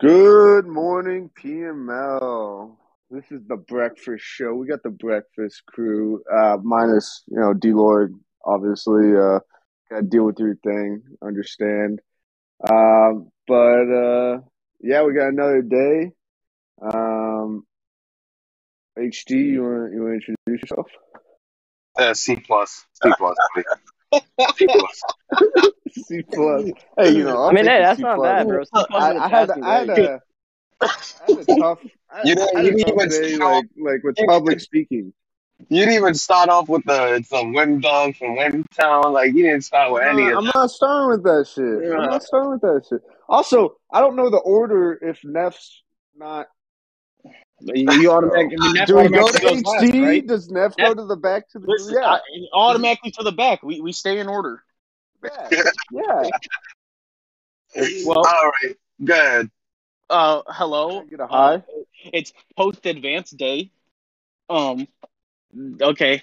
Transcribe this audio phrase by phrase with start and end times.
[0.00, 2.76] Good morning, PML.
[3.10, 4.54] This is the breakfast show.
[4.54, 8.14] We got the breakfast crew, uh, minus you know D Lord.
[8.42, 9.40] Obviously, uh,
[9.90, 11.02] got to deal with your thing.
[11.22, 12.00] Understand,
[12.70, 14.38] um, but uh,
[14.80, 16.12] yeah, we got another day.
[16.80, 17.66] Um,
[18.98, 20.86] HD, you want you want to introduce yourself?
[22.00, 23.36] Uh, C plus, C plus,
[24.56, 25.02] C plus.
[25.90, 26.64] C plus.
[26.96, 28.26] Hey, you know, I'll I mean, hey, that's C not plus.
[28.26, 28.64] bad, bro.
[28.64, 30.20] C plus I, is had I had a
[30.80, 30.88] I
[31.28, 31.78] had a tough
[32.10, 34.60] I, You didn't- I had you a didn't tough even day like like with public
[34.60, 35.12] speaking.
[35.68, 39.12] You didn't even start off with the some wind dog from Windtown.
[39.12, 40.52] Like you didn't start with I'm any of I'm that.
[40.54, 41.92] not starting with that shit.
[41.92, 43.02] I'm not starting with that shit.
[43.28, 45.82] Also, I don't know the order if Neff's
[46.16, 46.46] not.
[47.62, 50.02] You, you automatically, I mean, Neff Do we go to automatically goes last, HD?
[50.06, 50.26] right?
[50.26, 52.20] Does Neff go to the back to the Listen, yeah I,
[52.52, 53.62] automatically to the back.
[53.62, 54.62] We we stay in order.
[55.22, 55.48] yeah
[55.92, 56.30] yeah?
[58.04, 59.50] Well- all right, good.
[60.08, 61.00] Uh, hello.
[61.00, 61.54] Can get a high?
[61.56, 61.60] Uh,
[62.12, 63.70] it's post advance day.
[64.48, 64.88] Um.
[65.80, 66.22] Okay.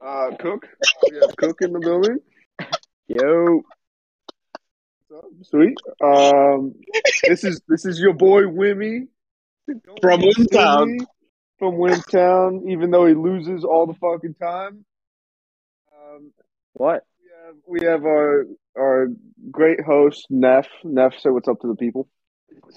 [0.00, 0.68] Uh, Cook.
[1.10, 2.18] We have Cook in the building.
[3.06, 3.62] Yo, So,
[5.42, 5.78] Sweet.
[6.02, 6.74] Um,
[7.26, 9.08] this is this is your boy Wimmy
[10.00, 10.86] From Windtown.
[10.86, 11.06] Wimmy
[11.58, 14.84] From Windtown, even though he loses all the fucking time.
[15.92, 16.32] Um,
[16.74, 17.04] what?
[17.20, 19.08] we have, we have our our
[19.50, 20.68] great host Neff.
[20.84, 22.08] Neff, say what's up to the people.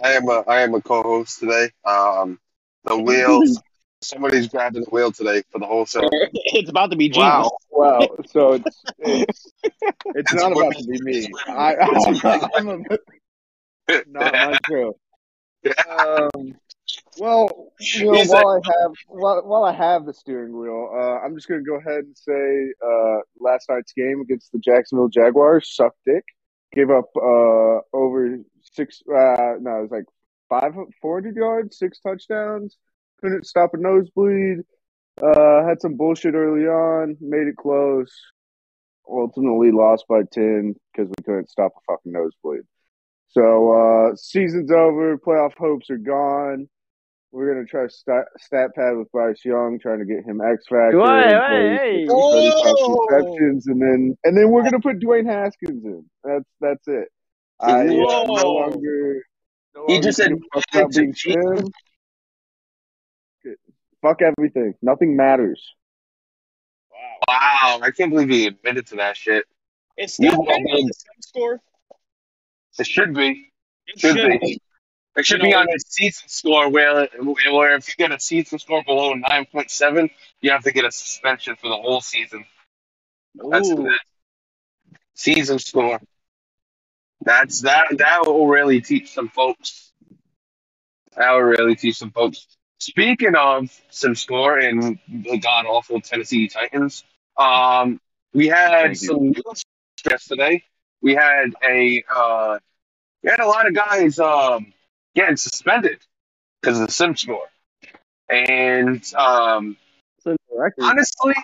[0.03, 1.69] I am a I am a co-host today.
[1.85, 2.39] Um,
[2.85, 3.61] the wheels.
[4.03, 6.01] Somebody's grabbing the wheel today for the whole show.
[6.11, 7.21] it's about to be Jesus.
[7.21, 8.07] Wow, wow.
[8.25, 11.29] So it's it's, it's It's not about to be me.
[11.47, 14.97] I, I I'm a, not my show.
[15.87, 16.55] Um,
[17.19, 21.35] well, you know, while I have while, while I have the steering wheel, uh, I'm
[21.35, 25.75] just going to go ahead and say uh, last night's game against the Jacksonville Jaguars
[25.75, 26.23] sucked dick.
[26.73, 28.39] Gave up uh, over
[28.73, 29.03] six.
[29.07, 30.05] Uh, no, it was like
[30.49, 32.77] five, 400 yards, six touchdowns.
[33.21, 34.59] Couldn't stop a nosebleed.
[35.21, 37.17] Uh, had some bullshit early on.
[37.21, 38.11] Made it close.
[39.09, 42.61] Ultimately lost by ten because we couldn't stop a fucking nosebleed.
[43.29, 43.71] So
[44.11, 45.17] uh, season's over.
[45.17, 46.67] Playoff hopes are gone.
[47.31, 50.99] We're gonna try stat, stat pad with Bryce Young, trying to get him X factor,
[50.99, 52.05] Hey, and hey, play hey.
[52.07, 53.05] 35 Whoa!
[53.09, 56.05] receptions, and then and then we're gonna put Dwayne Haskins in.
[56.25, 57.07] That's that's it.
[57.61, 59.23] I no longer.
[59.75, 61.71] No He just give a fuck about admitted to being cheating.
[64.01, 64.09] Tim.
[64.09, 64.75] Fuck everything.
[64.81, 65.61] Nothing matters.
[67.27, 69.45] Wow, I can't believe he admitted to that shit.
[69.97, 71.59] It's You not will bad on the sim score.
[72.79, 73.51] It should be.
[73.87, 74.37] It Should should be.
[74.39, 74.61] be.
[75.17, 78.19] It should You be know- on his season score where where if you get a
[78.19, 81.99] season score below nine point seven, you have to get a suspension for the whole
[82.01, 82.45] season.
[83.35, 83.75] That's Ooh.
[83.75, 83.99] the
[85.13, 85.99] season score.
[87.23, 89.91] That's that that will really teach some folks.
[91.17, 92.47] That will really teach some folks.
[92.81, 97.03] Speaking of sim score and the god awful Tennessee Titans,
[97.37, 98.01] um,
[98.33, 99.63] we had Thank some news
[100.09, 100.63] yesterday.
[100.99, 102.57] We had a uh,
[103.21, 104.73] we had a lot of guys um,
[105.13, 105.99] getting suspended
[106.59, 107.47] because of the sim score,
[108.27, 109.77] and um,
[110.17, 110.83] It's in the record.
[110.83, 111.35] honestly,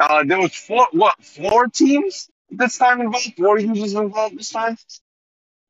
[0.00, 4.76] uh, there was four what four teams this time involved, four users involved this time,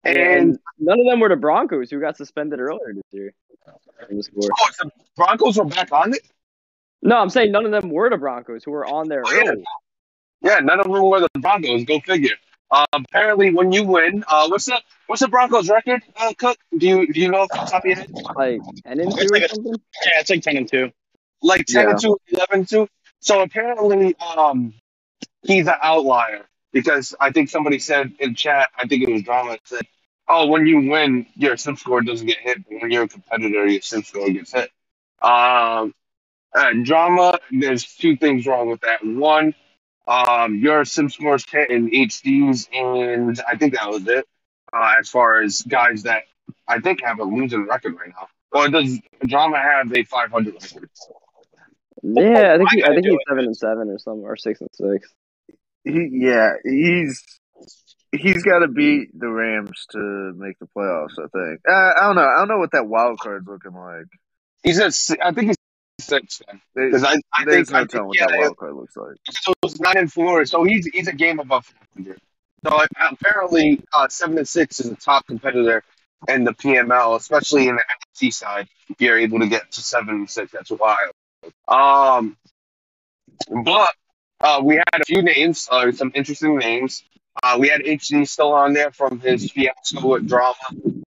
[0.04, 3.32] and And none of them were the Broncos who got suspended earlier this year.
[4.10, 4.42] in the score.
[4.60, 6.20] oh, the Broncos were back on it.
[7.02, 9.50] No, I'm saying none of them were the Broncos who were on there Oh, yeah.
[9.50, 9.64] early.
[10.41, 11.84] Yeah, none of them were the Broncos.
[11.84, 12.34] Go figure.
[12.70, 16.02] Uh, apparently, when you win, uh, what's the what's the Broncos record?
[16.16, 18.10] Uh, Cook, do you do you know off the top of your head?
[18.34, 20.91] Like ten and two like a- Yeah, it's like ten and two.
[21.42, 21.91] Like 10 Yeah.
[21.91, 22.88] and 2, 11 and 2.
[23.18, 24.72] So apparently, um,
[25.44, 29.59] he's an outlier because I think somebody said in chat, I think it was Drama,
[29.65, 29.87] said,
[30.28, 32.65] oh, when you win, your sim score doesn't get hit.
[32.69, 34.71] But when you're a competitor, your sim score gets hit.
[35.21, 35.94] Um,
[36.55, 39.04] and Drama, there's two things wrong with that.
[39.04, 39.54] One,
[40.07, 44.27] um, your sim scores hit in HDs, and I think that was it.
[44.72, 46.22] Uh, as far as guys that
[46.66, 48.28] I think have a losing record right now.
[48.53, 50.91] Or does Drama have a 500 record?
[52.03, 53.21] Yeah, I think he, I think he's it.
[53.28, 55.13] seven and seven or something, or six and six.
[55.84, 57.22] He yeah, he's
[58.12, 61.18] he's got to beat the Rams to make the playoffs.
[61.18, 61.60] I think.
[61.68, 62.22] Uh, I don't know.
[62.22, 64.06] I don't know what that wild card's looking like.
[64.62, 64.94] He's at,
[65.24, 65.56] I think he's
[66.00, 66.40] six
[66.74, 69.16] Because I, I think, no I think what yeah, that wild card looks like.
[69.30, 70.44] so it's nine and four.
[70.44, 72.18] So he's he's a game above 500.
[72.64, 75.82] So uh, apparently, uh, seven and six is a top competitor
[76.28, 78.68] in the PML, especially in the NFC side.
[78.88, 81.12] If you're able to get to seven and six, that's wild.
[81.66, 82.36] Um,
[83.64, 83.92] but
[84.42, 87.04] uh, we had a few names, uh, some interesting names.
[87.42, 90.54] Uh, we had HD still on there from his fiasco with drama.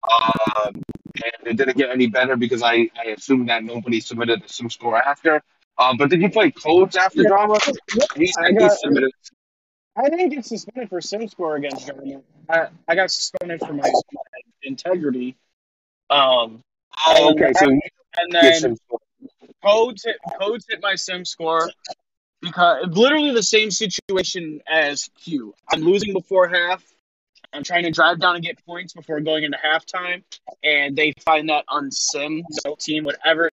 [0.02, 4.48] Uh, and it didn't get any better because I, I assumed that nobody submitted the
[4.48, 5.42] sim score after.
[5.78, 7.58] Uh, but did you play codes after drama?
[8.16, 9.10] He I got- submitted.
[9.96, 12.18] I didn't get suspended for sim score against Germany.
[12.48, 13.82] I, I got suspended for my,
[14.12, 14.22] my
[14.62, 15.36] integrity.
[16.08, 16.62] Um,
[17.06, 17.52] Oh, okay.
[17.54, 18.76] So and then
[19.64, 21.70] codes hit codes hit my sim score
[22.40, 25.54] because literally the same situation as Q.
[25.70, 26.82] I'm losing before half.
[27.52, 30.22] I'm trying to drive down and get points before going into halftime,
[30.62, 32.44] and they find that on sim.
[32.64, 33.50] No team would ever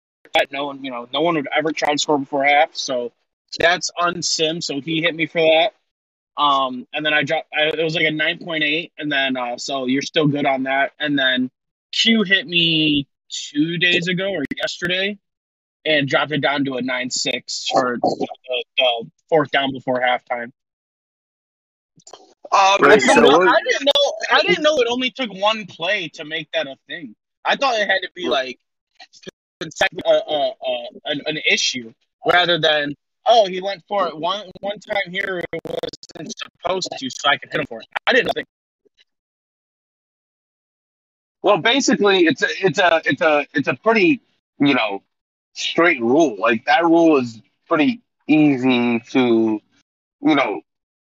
[0.51, 2.75] no one you know no one would ever try to score before half.
[2.75, 3.13] So
[3.59, 4.61] that's on sim.
[4.61, 5.75] So he hit me for that.
[6.37, 7.49] Um, and then I dropped.
[7.57, 10.47] I, it was like a nine point eight, and then uh, so you're still good
[10.47, 10.93] on that.
[10.99, 11.51] And then
[11.93, 15.19] Q hit me two days ago or yesterday,
[15.85, 20.51] and dropped it down to a nine six for the, the fourth down before halftime.
[22.51, 24.15] Uh, Right, it's so not- what- I didn't know.
[24.33, 27.15] I didn't know it only took one play to make that a thing.
[27.45, 28.59] I thought it had to be like
[29.61, 31.93] consecutive- uh, uh, uh, an, an issue
[32.27, 32.95] rather than
[33.27, 37.37] oh he went for it one one time here it wasn't supposed to so I
[37.37, 37.87] could hit him for it.
[38.07, 38.47] I didn't think.
[41.43, 44.23] Well, basically, it's a, it's a, it's a, it's a pretty,
[44.59, 45.03] you know,
[45.55, 46.37] straight rule.
[46.39, 49.61] Like that rule is pretty easy to,
[50.21, 50.61] you know,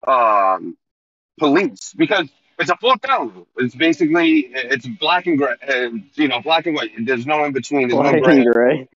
[0.07, 0.77] um,
[1.39, 2.29] police because
[2.59, 3.47] it's a fourth down rule.
[3.59, 6.91] It's basically it's black and gray, uh, you know, black and white.
[6.99, 7.89] There's no in between.
[7.89, 8.37] There's no gray.
[8.43, 8.89] and gray.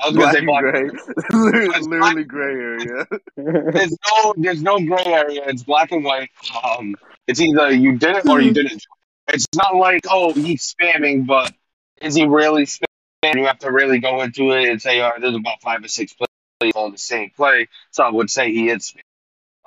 [0.00, 0.62] I was gonna Black say and black.
[0.62, 0.90] gray.
[1.32, 3.06] literally, literally gray area.
[3.36, 5.42] There's no, there's no gray area.
[5.46, 6.30] It's black and white.
[6.64, 6.96] Um,
[7.28, 8.84] it's either you did it or you didn't.
[9.28, 11.52] It's not like oh he's spamming, but
[12.00, 12.84] is he really spamming?
[13.34, 15.88] You have to really go into it and say, all right, there's about five or
[15.88, 17.68] six plays on the same play.
[17.90, 19.00] So I would say he hits spamming.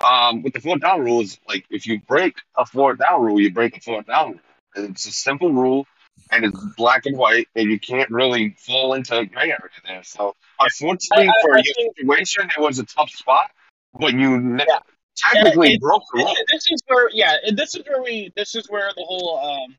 [0.06, 3.40] Um, with the fourth down rule is like if you break a fourth down rule,
[3.40, 4.40] you break a fourth down rule.
[4.90, 5.86] It's a simple rule,
[6.30, 10.02] and it's black and white, and you can't really fall into a gray area there.
[10.04, 13.50] So unfortunately I- I- for I your think- situation, it was a tough spot,
[13.98, 14.80] but you Yeah.
[15.16, 16.34] technically it- broke the rule.
[16.52, 19.76] This is where yeah, this is where we this is where the whole um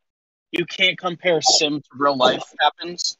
[0.51, 3.17] you can't compare sim to real life happens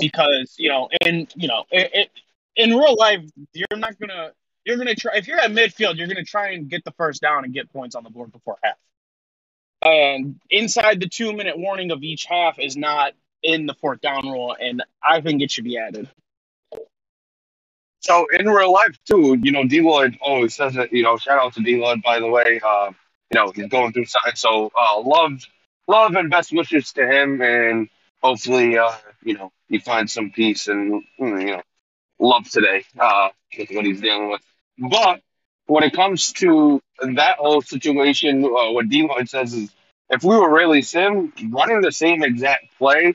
[0.00, 2.10] because you know in you know it, it
[2.56, 3.22] in real life
[3.52, 4.32] you're not gonna
[4.64, 7.44] you're gonna try if you're at midfield you're gonna try and get the first down
[7.44, 8.76] and get points on the board before half
[9.82, 13.12] and inside the two minute warning of each half is not
[13.42, 16.08] in the fourth down rule and i think it should be added
[18.00, 20.92] So in real life too, you know, D Lloyd always says it.
[20.92, 22.60] You know, shout out to D Lloyd by the way.
[22.64, 22.92] Uh,
[23.32, 24.34] you know, he's going through something.
[24.34, 25.44] So uh, love,
[25.88, 27.88] love, and best wishes to him, and
[28.22, 28.92] hopefully, uh,
[29.22, 31.62] you know, he finds some peace and you know,
[32.18, 33.28] love today uh,
[33.58, 34.40] with what he's dealing with.
[34.78, 35.20] But
[35.66, 39.70] when it comes to that whole situation, uh, what D says is,
[40.10, 43.14] if we were really sim running the same exact play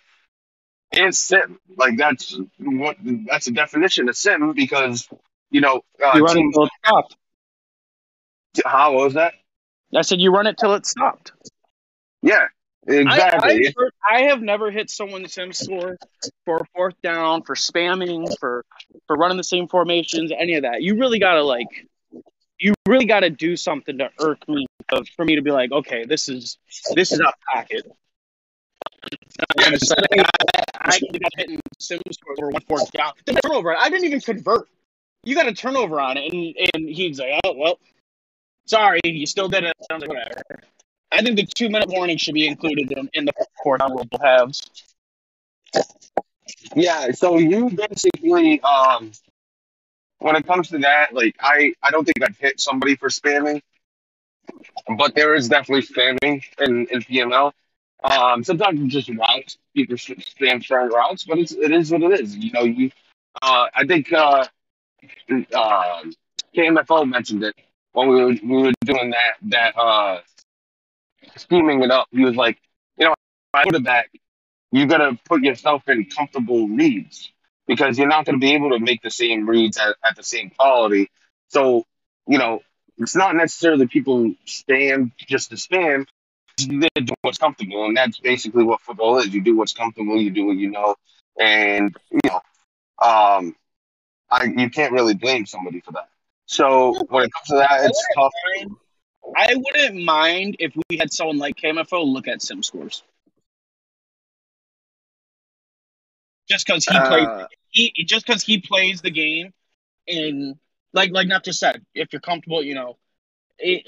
[0.93, 1.59] is sim.
[1.77, 2.97] Like that's what
[3.29, 5.07] that's the definition of sim because
[5.51, 7.15] you know uh, you run it till it stopped
[8.65, 9.33] how was that?
[9.95, 11.31] i said you run it till it stopped
[12.21, 12.47] Yeah,
[12.87, 13.73] exactly.
[14.09, 15.97] I, I, have never hit someone's sim score
[16.45, 18.65] for fourth down, for spamming, for
[19.07, 20.81] for running the same formations, any of that.
[20.81, 21.67] You really gotta like,
[22.59, 26.05] you really gotta do something to irk me uh, for me to be like, okay,
[26.05, 26.57] this is
[26.93, 27.91] this is out of pocket.
[29.41, 29.77] I,
[30.79, 33.13] I ended up hitting sim scores for one fourth down.
[33.25, 34.67] The turnover, I didn't even convert.
[35.23, 37.79] You got a turnover on it, and and he's like, oh well,
[38.65, 39.75] sorry, you still did it.
[39.89, 40.61] I was like, whatever.
[41.11, 43.33] I think the two minute warning should be included in, in the
[43.63, 44.69] fourth down rule halves.
[46.75, 49.11] Yeah, so you basically, um,
[50.19, 53.61] when it comes to that, like I, I don't think I've hit somebody for spamming,
[54.97, 57.51] but there is definitely spamming in, in PML.
[58.03, 62.19] Um, sometimes it's just routes, people spam certain routes, but it's, it is what it
[62.19, 62.35] is.
[62.35, 62.91] You know, you,
[63.41, 64.45] uh, I think, uh,
[65.53, 66.03] uh,
[66.55, 67.55] KMFO mentioned it
[67.93, 70.19] when we were, we were doing that, that, uh,
[71.37, 72.07] scheming it up.
[72.11, 72.59] He was like,
[72.97, 73.15] you know,
[73.53, 74.09] I put it back
[74.71, 77.31] you got to put yourself in comfortable reads
[77.67, 80.23] because you're not going to be able to make the same reads at, at the
[80.23, 81.09] same quality.
[81.49, 81.85] So,
[82.27, 82.61] you know,
[82.97, 86.05] it's not necessarily people stand just to spam.
[86.57, 89.33] They do what's comfortable, and that's basically what football is.
[89.33, 90.95] You do what's comfortable, you do what you know,
[91.39, 92.41] and you know,
[93.07, 93.55] um,
[94.31, 96.09] I you can't really blame somebody for that.
[96.47, 98.33] So when it comes to that, it's tough.
[99.35, 103.03] I wouldn't mind if we had someone like KMFO look at sim scores.
[106.49, 109.53] Just because he plays Uh, he just because he plays the game
[110.07, 110.57] And
[110.93, 112.97] like like not just said, if you're comfortable, you know,
[113.59, 113.83] if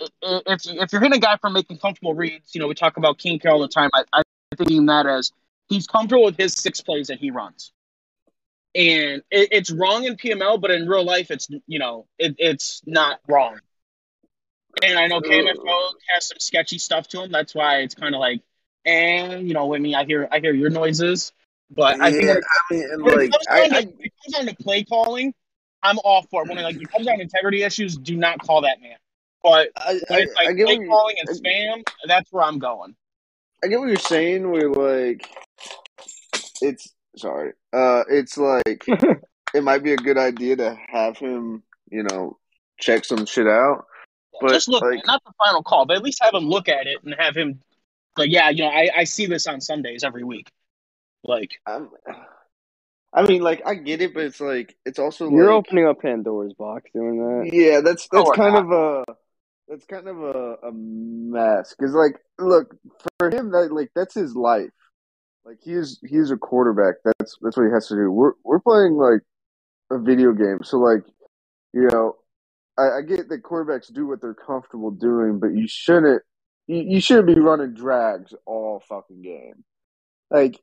[0.65, 3.39] if you're hitting a guy for making comfortable reads, you know, we talk about King
[3.39, 3.89] Care all the time.
[3.93, 4.23] I, I
[4.57, 5.31] thinking that as
[5.69, 7.71] he's comfortable with his six plays that he runs,
[8.75, 12.81] and it, it's wrong in PML, but in real life, it's you know, it, it's
[12.85, 13.59] not wrong.
[14.83, 17.31] And I know KMFO has some sketchy stuff to him.
[17.31, 18.41] That's why it's kind of like,
[18.85, 21.33] and you know, with me, I hear I hear your noises,
[21.69, 23.75] but I think Yeah, when it, I mean, and when it comes I, down to,
[23.75, 25.33] I when it comes down to play calling,
[25.83, 26.49] I'm all for it.
[26.49, 28.97] When it, like it comes down to integrity issues, do not call that man.
[29.43, 32.43] But I, when I, it's like I get play calling and I, spam, that's where
[32.43, 32.95] I'm going.
[33.63, 34.49] I get what you're saying.
[34.49, 35.27] Where like
[36.61, 38.85] it's sorry, uh, it's like
[39.53, 42.37] it might be a good idea to have him, you know,
[42.79, 43.85] check some shit out.
[44.41, 46.87] But Just look, like, not the final call, but at least have him look at
[46.87, 47.61] it and have him
[48.17, 50.49] like, yeah, you know, I, I see this on Sundays every week.
[51.23, 51.89] Like, I'm,
[53.13, 56.01] I mean, like I get it, but it's like it's also You're like opening up
[56.01, 57.49] Pandora's box doing that.
[57.53, 58.65] Yeah, that's that's we're kind not.
[58.65, 59.15] of a
[59.67, 62.75] that's kind of a, a mess because like look
[63.17, 64.69] for him that like that's his life.
[65.43, 66.95] Like he's he's a quarterback.
[67.03, 68.11] That's that's what he has to do.
[68.11, 69.21] We're we're playing like
[69.91, 71.03] a video game, so like
[71.73, 72.15] you know,
[72.79, 76.23] I, I get that quarterbacks do what they're comfortable doing, but you shouldn't
[76.67, 79.63] you, you shouldn't be running drags all fucking game.
[80.31, 80.59] Like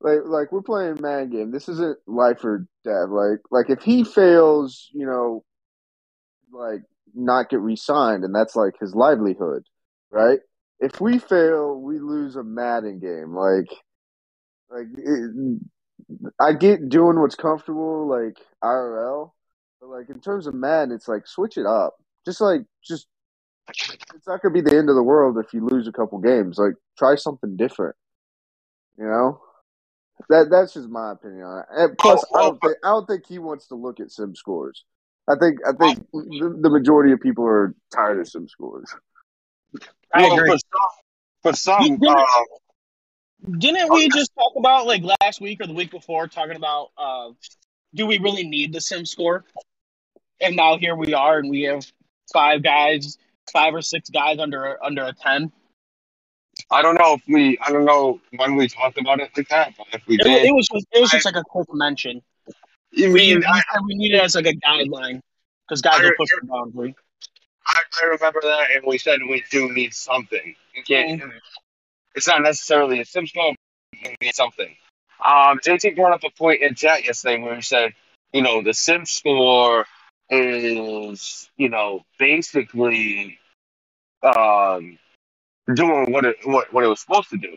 [0.00, 1.50] like like we're playing Madden game.
[1.50, 3.08] This isn't life or death.
[3.10, 5.44] Like like if he fails, you know,
[6.52, 6.82] like
[7.14, 9.64] not get re-signed, and that's like his livelihood,
[10.10, 10.38] right?
[10.80, 13.34] If we fail, we lose a Madden game.
[13.34, 13.70] Like
[14.70, 15.60] like it,
[16.40, 19.32] I get doing what's comfortable, like IRL,
[19.80, 21.94] but like in terms of Madden, it's like switch it up.
[22.24, 23.06] Just like just
[24.14, 26.58] it's not gonna be the end of the world if you lose a couple games.
[26.58, 27.96] Like try something different.
[28.98, 29.40] You know?
[30.28, 31.66] That that's just my opinion on it.
[31.70, 34.84] And plus, I don't think I don't think he wants to look at sim scores.
[35.28, 38.92] I think I think the, the majority of people are tired of sim scores.
[40.12, 40.50] I Well, agree.
[41.42, 42.24] For some, for some uh,
[43.58, 47.30] Didn't we just talk about like last week or the week before talking about uh
[47.94, 49.44] do we really need the sim score?
[50.40, 51.84] And now here we are and we have
[52.32, 53.18] five guys,
[53.52, 55.52] five or six guys under under a ten.
[56.70, 59.74] I don't know if we, I don't know when we talked about it like that,
[59.78, 62.20] but if we It, did, it was just, it was just like a quick mention.
[62.96, 65.20] I We, mean, we, I, we need it as like a guideline
[65.66, 66.94] because guys I- will push the boundary.
[67.66, 70.54] I, I remember that, and we said we do need something.
[70.74, 71.32] You can't, Mhm.
[72.14, 73.54] it's not necessarily a sim score,
[73.92, 74.74] but we need something.
[75.24, 77.92] Um, JT brought up a point in chat yesterday where he said,
[78.32, 79.86] you know, the sim score
[80.30, 83.38] is, you know, basically
[84.22, 84.98] um,
[85.72, 87.56] doing what it what, what it was supposed to do.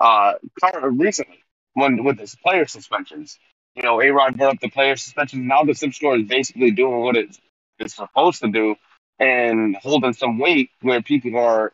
[0.00, 0.34] Uh,
[0.82, 1.38] recently,
[1.74, 3.38] when with his player suspensions,
[3.74, 5.42] you know, A Rod brought up the player suspensions.
[5.46, 7.38] Now the sim score is basically doing what it's,
[7.78, 8.76] it's supposed to do
[9.18, 11.72] and holding some weight where people are,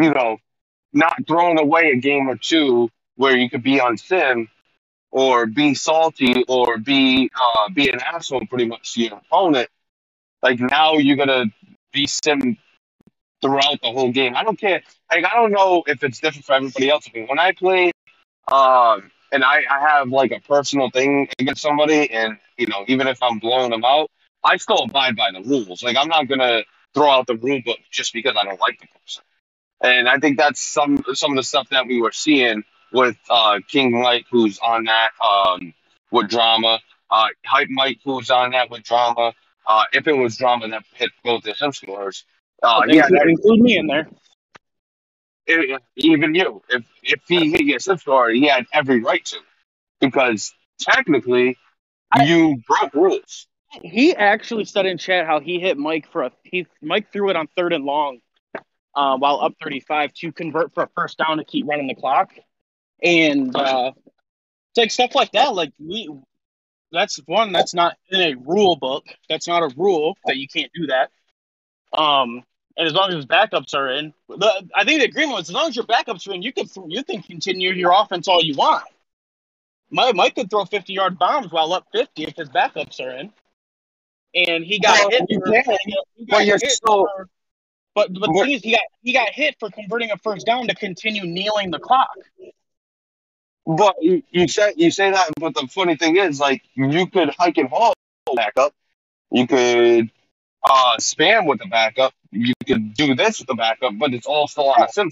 [0.00, 0.38] you know,
[0.92, 4.48] not throwing away a game or two where you could be on sim
[5.14, 9.68] or be salty or be uh, be an asshole pretty much to your opponent.
[10.42, 11.46] Like now you're gonna
[11.92, 12.58] be sim
[13.40, 14.34] throughout the whole game.
[14.36, 14.82] I don't care.
[15.12, 17.08] Like I don't know if it's different for everybody else.
[17.08, 17.92] I mean, when I play,
[18.50, 23.06] um, and I, I have like a personal thing against somebody, and you know, even
[23.06, 24.10] if I'm blowing them out,
[24.42, 25.84] I still abide by the rules.
[25.84, 28.88] Like I'm not gonna throw out the rule book just because I don't like the
[29.00, 29.22] person.
[29.80, 32.64] And I think that's some some of the stuff that we were seeing
[32.94, 35.74] with uh, King Mike, who's on that um,
[36.10, 36.78] with drama.
[37.10, 39.34] Uh, Hype Mike, who's on that with drama.
[39.66, 42.24] Uh, if it was drama that hit both the sim scores,
[42.62, 44.08] uh, yeah, include, that, include me in there.
[45.46, 49.38] it, even you, if if he hit your sim score, he had every right to,
[50.00, 51.56] because technically
[52.12, 53.46] I- you broke rules.
[53.82, 57.36] He actually said in chat how he hit Mike for a he Mike threw it
[57.36, 58.20] on third and long,
[58.94, 61.94] uh, while up thirty five to convert for a first down to keep running the
[61.96, 62.32] clock,
[63.04, 63.92] and uh,
[64.76, 65.54] like stuff like that.
[65.54, 66.08] Like we,
[66.90, 69.04] that's one that's not in a rule book.
[69.28, 71.10] That's not a rule that you can't do that.
[71.96, 72.42] Um,
[72.76, 75.54] and as long as his backups are in, the, I think the agreement was as
[75.54, 78.54] long as your backups are in, you can you can continue your offense all you
[78.56, 78.82] want.
[79.90, 83.32] Mike, Mike could throw fifty yard bombs while up fifty if his backups are in,
[84.34, 85.22] and he got Well, hit.
[85.28, 85.76] you for- can,
[86.16, 87.28] he got but you're hit still- for-
[87.94, 90.66] but but the thing is, he got he got hit for converting a first down
[90.66, 92.08] to continue kneeling the clock.
[93.66, 97.30] But you, you say you say that, but the funny thing is, like you could
[97.38, 97.94] hike and haul
[98.36, 98.72] backup,
[99.30, 100.10] you could
[100.62, 104.46] uh, spam with the backup, you could do this with the backup, but it's all
[104.48, 105.10] still on a sim.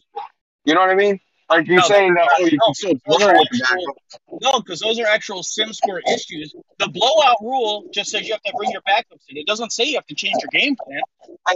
[0.64, 1.18] You know what I mean?
[1.50, 3.94] Like you're No, saying that, oh, you no, can still throw with the actual-
[4.30, 4.42] backup.
[4.42, 6.54] No, because those are actual sim score issues.
[6.78, 9.36] The blowout rule just says you have to bring your backups in.
[9.38, 11.00] It doesn't say you have to change your game plan,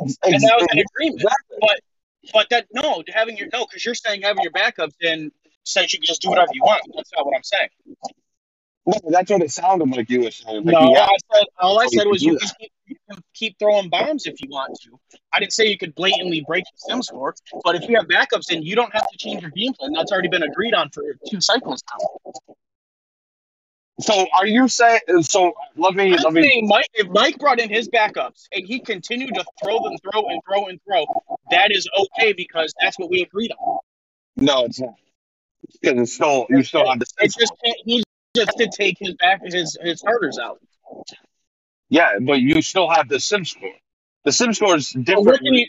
[0.01, 1.21] Ex- and that was an agreement.
[1.23, 1.57] Exactly.
[1.61, 1.81] But
[2.33, 5.31] but that no, having your no, because you're saying having your backups in
[5.67, 6.83] says you can just do whatever you want.
[6.95, 7.69] That's not what I'm saying.
[8.87, 10.65] No, that's what it sounded like you were saying.
[10.65, 13.59] Like No, have- I said all I said was you can, keep, you can keep
[13.59, 15.19] throwing bombs if you want to.
[15.33, 18.51] I didn't say you could blatantly break the sim score, but if you have backups
[18.51, 19.93] in, you don't have to change your game plan.
[19.93, 22.33] That's already been agreed on for two cycles now.
[23.99, 25.01] So are you saying?
[25.23, 26.63] So let me I'm let me.
[26.65, 30.41] Mike, if Mike brought in his backups and he continued to throw and throw and
[30.47, 31.07] throw and throw,
[31.51, 33.79] that is okay because that's what we agreed on.
[34.37, 34.95] No, it's not.
[35.81, 37.53] Because it's still you still have the It's just
[37.85, 38.03] he
[38.37, 40.61] just to take his back his his starters out.
[41.89, 43.71] yeah, but you still have the sim score.
[44.25, 45.69] The sim score is different what did he?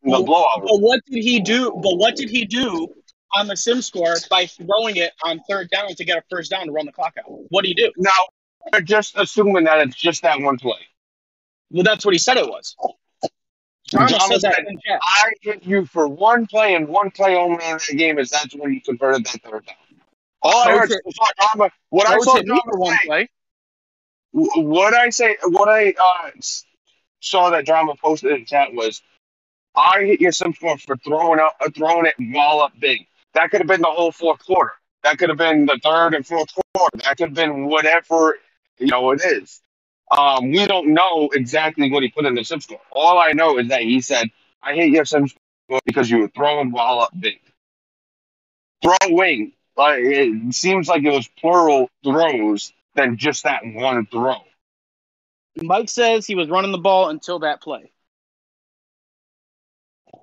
[0.00, 0.62] from the blowout.
[0.62, 1.70] But what did he do?
[1.70, 2.88] But what did he do
[3.34, 6.66] on the sim score by throwing it on third down to get a first down
[6.66, 7.24] to run the clock out?
[7.50, 7.92] What did he do?
[7.96, 8.10] Now
[8.72, 10.78] we're just assuming that it's just that one play.
[11.70, 12.76] Well, that's what he said it was.
[13.88, 14.66] Drama Drama said-
[15.02, 18.54] I hit you for one play and one play only in that game is that's
[18.54, 19.76] when you converted that third down.
[20.42, 20.90] All I heard
[21.38, 21.70] drama.
[21.90, 23.28] What I saw drama for one play.
[24.32, 26.30] what I say, what I uh,
[27.20, 29.02] saw that drama posted in chat was,
[29.76, 33.06] I hit your sim score for throwing out, uh, throwing it while up big.
[33.34, 34.72] That could have been the whole fourth quarter.
[35.02, 36.98] That could have been the third and fourth quarter.
[36.98, 38.38] That could have been whatever
[38.78, 39.60] you know it is.
[40.16, 42.80] Um, we don't know exactly what he put in the sim score.
[42.90, 44.28] All I know is that he said,
[44.62, 47.40] "I hate your sim score because you were throwing while up big."
[48.82, 54.36] Throwing, like it seems like it was plural throws than just that one throw.
[55.62, 57.90] Mike says he was running the ball until that play.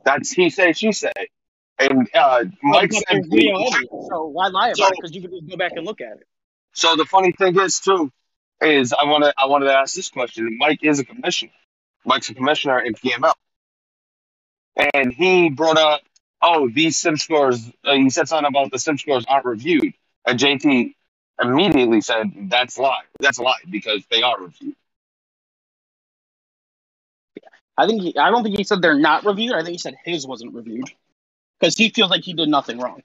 [0.05, 1.11] That's he say, she say.
[1.77, 3.55] And uh, Mike said, video
[4.09, 4.93] so why lie about So- it?
[4.97, 6.27] Because you can just go back and look at it.
[6.73, 8.11] so the funny thing is too,
[8.61, 10.57] is I want to I wanted to ask this question.
[10.57, 11.51] Mike is a commissioner.
[12.05, 13.33] Mike's a commissioner in PML,
[14.93, 16.01] and he brought up,
[16.41, 17.69] oh, these sim scores.
[17.83, 19.93] Uh, he said something about the sim scores aren't reviewed,
[20.25, 20.95] and JT
[21.41, 23.03] immediately said that's a lie.
[23.19, 24.75] That's a lie because they are reviewed.
[27.77, 29.53] I think he, I don't think he said they're not reviewed.
[29.53, 30.91] I think he said his wasn't reviewed
[31.59, 33.01] because he feels like he did nothing wrong.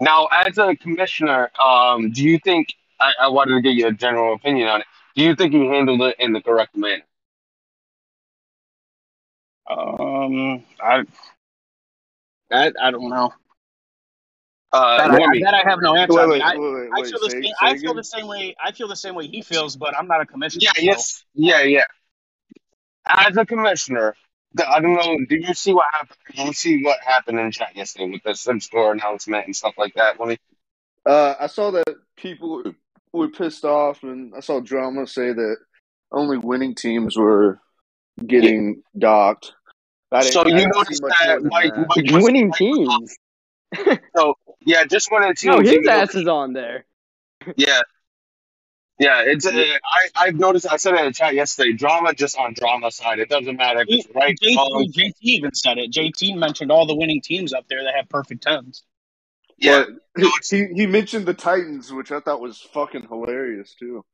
[0.00, 4.34] Now, as a commissioner, um, do you think I, I wanted to get your general
[4.34, 4.86] opinion on it?
[5.14, 7.02] Do you think he handled it in the correct manner?
[9.68, 11.04] Um, I,
[12.50, 13.32] I, I don't know.
[14.72, 16.14] Uh, That, let I, that I have no answer.
[16.14, 17.42] Wait, I, wait, I, wait, wait, I wait, feel the say- same.
[17.42, 18.56] say I feel the same way.
[18.62, 20.62] I feel the same way he feels, but I'm not a commissioner.
[20.62, 21.84] Yeah, so- yes, yeah, yeah.
[23.06, 24.14] As a commissioner,
[24.52, 25.16] the, I don't know.
[25.28, 26.18] Did you see what happened?
[26.34, 29.74] Did you see what happened in chat yesterday with the sim score announcement and stuff
[29.78, 30.20] like that?
[30.20, 30.38] Let me.
[31.06, 31.84] Uh, I saw that
[32.16, 32.62] people
[33.12, 35.56] were, were pissed off, and I saw drama say that
[36.12, 37.60] only winning teams were
[38.26, 39.52] getting docked.
[40.10, 41.86] I So you didn't noticed that more Mike, that.
[41.88, 43.16] Mike was, Winning teams.
[44.16, 45.56] So yeah, just winning the teams.
[45.56, 46.86] No, his even though- ass is on there.
[47.56, 47.80] Yeah,
[48.98, 49.22] yeah.
[49.26, 50.66] It's uh, I I've noticed.
[50.70, 51.72] I said it in the chat yesterday.
[51.72, 53.18] Drama just on drama side.
[53.18, 54.36] It doesn't matter if it's right.
[54.56, 54.90] wrong.
[54.90, 55.92] JT, JT even said it.
[55.92, 58.82] JT mentioned all the winning teams up there that have perfect tens.
[59.58, 59.84] Yeah,
[60.50, 64.04] he he mentioned the Titans, which I thought was fucking hilarious too.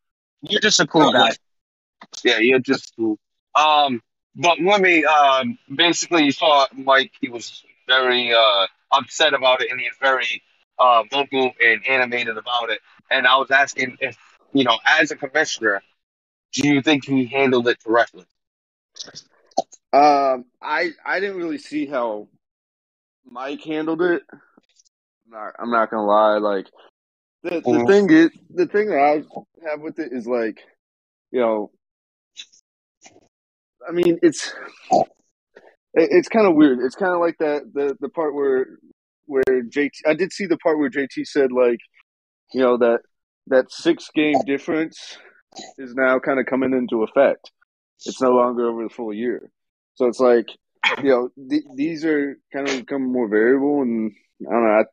[0.43, 1.33] You're just a cool guy.
[2.23, 3.19] Yeah, you're just cool.
[3.55, 4.01] um.
[4.37, 5.59] But let me um.
[5.75, 7.13] Basically, you saw Mike.
[7.21, 10.43] He was very uh upset about it, and he's very
[10.79, 12.81] uh vocal and animated about it.
[13.11, 14.17] And I was asking if
[14.55, 15.83] you know, as a commissioner,
[16.53, 18.25] do you think he handled it correctly?
[19.93, 22.29] Um, I I didn't really see how
[23.25, 24.23] Mike handled it.
[25.27, 26.39] I'm not, I'm not gonna lie.
[26.39, 26.67] Like
[27.43, 27.87] the the Mhm.
[27.87, 30.59] thing is, the thing that I have with it is like,
[31.31, 31.71] you know,
[33.87, 34.55] I mean, it's
[35.95, 36.79] it, it's kind of weird.
[36.81, 38.79] It's kind of like that the the part where
[39.27, 39.91] where JT.
[40.07, 41.81] I did see the part where JT said like,
[42.53, 43.01] you know that
[43.49, 45.19] that six game difference
[45.79, 47.51] is now kind of coming into effect.
[48.07, 49.51] It's no longer over the full year.
[49.95, 50.47] So it's like,
[51.03, 54.13] you know, th- these are kind of becoming more variable, and
[54.47, 54.85] I don't know.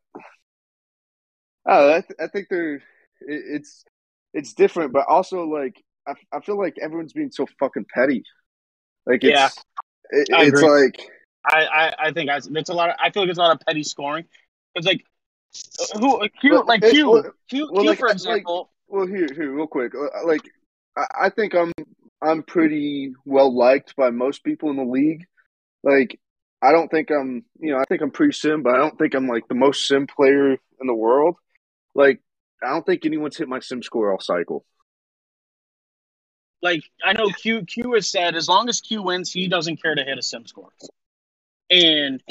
[1.67, 2.81] I, I, I, th- I think they're it,
[3.21, 3.83] it's
[4.33, 5.75] it's different, but also like
[6.07, 8.23] I, I feel like everyone's being so fucking petty.
[9.05, 9.49] Like it's Yeah,
[10.09, 11.09] it, I it's like
[11.45, 12.89] I, I, I think I, it's a lot.
[12.89, 14.25] Of, I feel like it's a lot of petty scoring.
[14.75, 15.03] It's like
[15.99, 18.71] who Q like Q well- Q, well, Q like, for like- example.
[18.87, 20.41] well here here real quick uh, like
[20.97, 21.71] I, I think I'm
[22.21, 25.25] I'm pretty well liked by most people in the league.
[25.83, 26.19] Like
[26.61, 29.15] I don't think I'm, you know, I think I'm pretty sim, but I don't think
[29.15, 31.35] I'm like the most sim player in the world.
[31.95, 32.21] Like,
[32.63, 34.63] I don't think anyone's hit my sim score all cycle.
[36.61, 39.95] Like I know Q Q has said as long as Q wins, he doesn't care
[39.95, 40.69] to hit a sim score.
[41.71, 42.21] And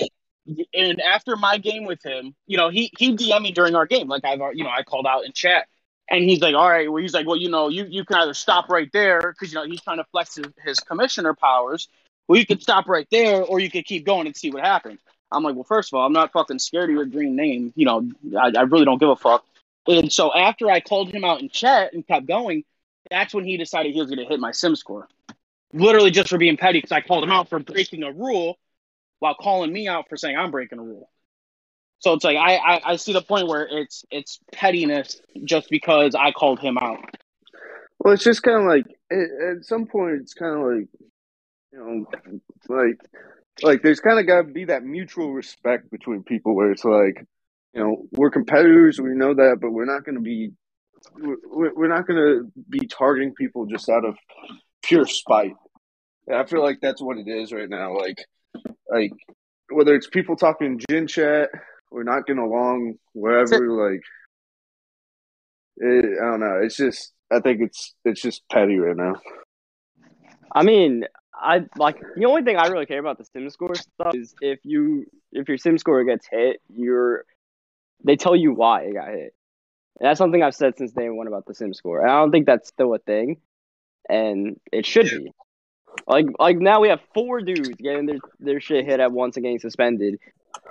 [0.72, 4.06] and after my game with him, you know, he he DM'd me during our game,
[4.06, 5.66] like I've you know I called out in chat,
[6.08, 8.34] and he's like, all right, well he's like, well you know you you can either
[8.34, 11.88] stop right there because you know he's trying to flex his, his commissioner powers,
[12.30, 15.00] well you could stop right there or you could keep going and see what happens.
[15.32, 17.84] I'm like, well first of all, I'm not fucking scared of your green name, you
[17.84, 18.08] know,
[18.40, 19.44] I, I really don't give a fuck.
[19.88, 22.62] And so after I called him out in chat and kept going,
[23.10, 25.08] that's when he decided he was going to hit my sim score.
[25.72, 28.58] Literally just for being petty because I called him out for breaking a rule
[29.18, 31.10] while calling me out for saying I'm breaking a rule.
[31.98, 36.14] So it's like I, I, I see the point where it's it's pettiness just because
[36.14, 37.16] I called him out.
[37.98, 40.88] Well, it's just kind of like at, at some point, it's kind of like
[41.72, 42.06] you know,
[42.68, 42.98] like
[43.62, 47.24] like there's kind of got to be that mutual respect between people where it's like
[47.74, 50.50] you know we're competitors, we know that, but we're not going to be
[51.14, 54.16] we're, we're not going to be targeting people just out of
[54.82, 55.54] pure spite.
[56.26, 57.96] And I feel like that's what it is right now.
[57.96, 58.24] Like
[58.90, 59.12] like
[59.70, 61.50] whether it's people talking gin chat
[61.90, 64.02] or not getting along wherever like
[65.76, 69.14] it, i don't know it's just i think it's it's just petty right now
[70.52, 71.04] I mean,
[71.40, 74.60] I like the only thing I really care about the sim score stuff is if
[74.64, 77.24] you if your sim score gets hit, you're
[78.04, 79.34] they tell you why it got hit.
[79.98, 82.00] And that's something I've said since day one about the sim score.
[82.02, 83.38] And I don't think that's still a thing,
[84.08, 85.32] and it should be.
[86.06, 89.44] Like like now we have four dudes getting their their shit hit at once and
[89.44, 90.18] getting suspended,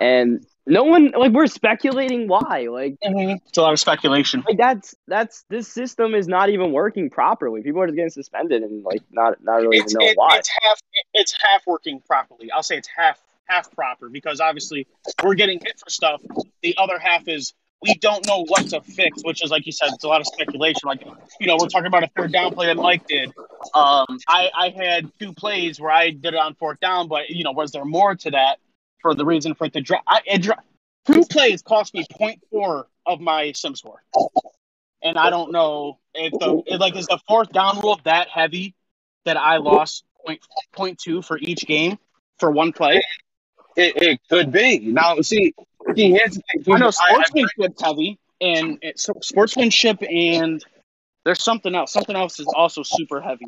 [0.00, 2.68] and no one like we're speculating why.
[2.70, 4.44] Like It's a lot of speculation.
[4.46, 7.62] like that's that's this system is not even working properly.
[7.62, 10.36] People are just getting suspended and like not not really It's, even knowing it, why.
[10.38, 10.80] it's half
[11.14, 12.50] it's half working properly.
[12.52, 14.86] I'll say it's half half proper because obviously
[15.24, 16.22] we're getting hit for stuff.
[16.62, 19.88] The other half is we don't know what to fix, which is like you said,
[19.94, 20.82] it's a lot of speculation.
[20.84, 21.02] Like
[21.40, 23.32] you know, we're talking about a third down play that Mike did.
[23.74, 27.42] Um, I I had two plays where I did it on fourth down, but you
[27.42, 28.58] know, was there more to that
[29.02, 30.02] for the reason for it to drop?
[30.06, 30.56] I, it dro-
[31.06, 34.02] two plays cost me 0.4 of my sim score,
[35.02, 38.74] and I don't know if the if, like is the fourth down rule that heavy
[39.24, 40.40] that I lost point
[40.72, 41.98] point two for each game
[42.38, 43.02] for one play.
[43.76, 44.78] It, it could be.
[44.78, 45.54] Now, see,
[45.94, 46.74] see here's the thing.
[46.74, 50.64] I know sportsmanship's heavy, and it's sportsmanship, and
[51.24, 51.92] there's something else.
[51.92, 53.46] Something else is also super heavy.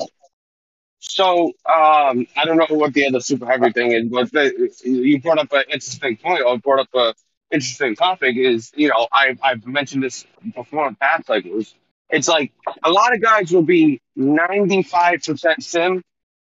[1.05, 5.21] So um, I don't know what the other super heavy thing is, but the, you
[5.21, 7.15] brought up an interesting point, or brought up an
[7.51, 8.37] interesting topic.
[8.37, 11.75] Is you know I I've mentioned this before in past cycles.
[12.09, 12.53] It's like
[12.85, 16.05] a lot of guys will be ninety five percent sim,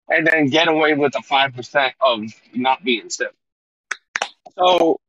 [0.10, 2.24] and then get away with the five percent of
[2.56, 3.28] not being sim.
[4.58, 5.00] So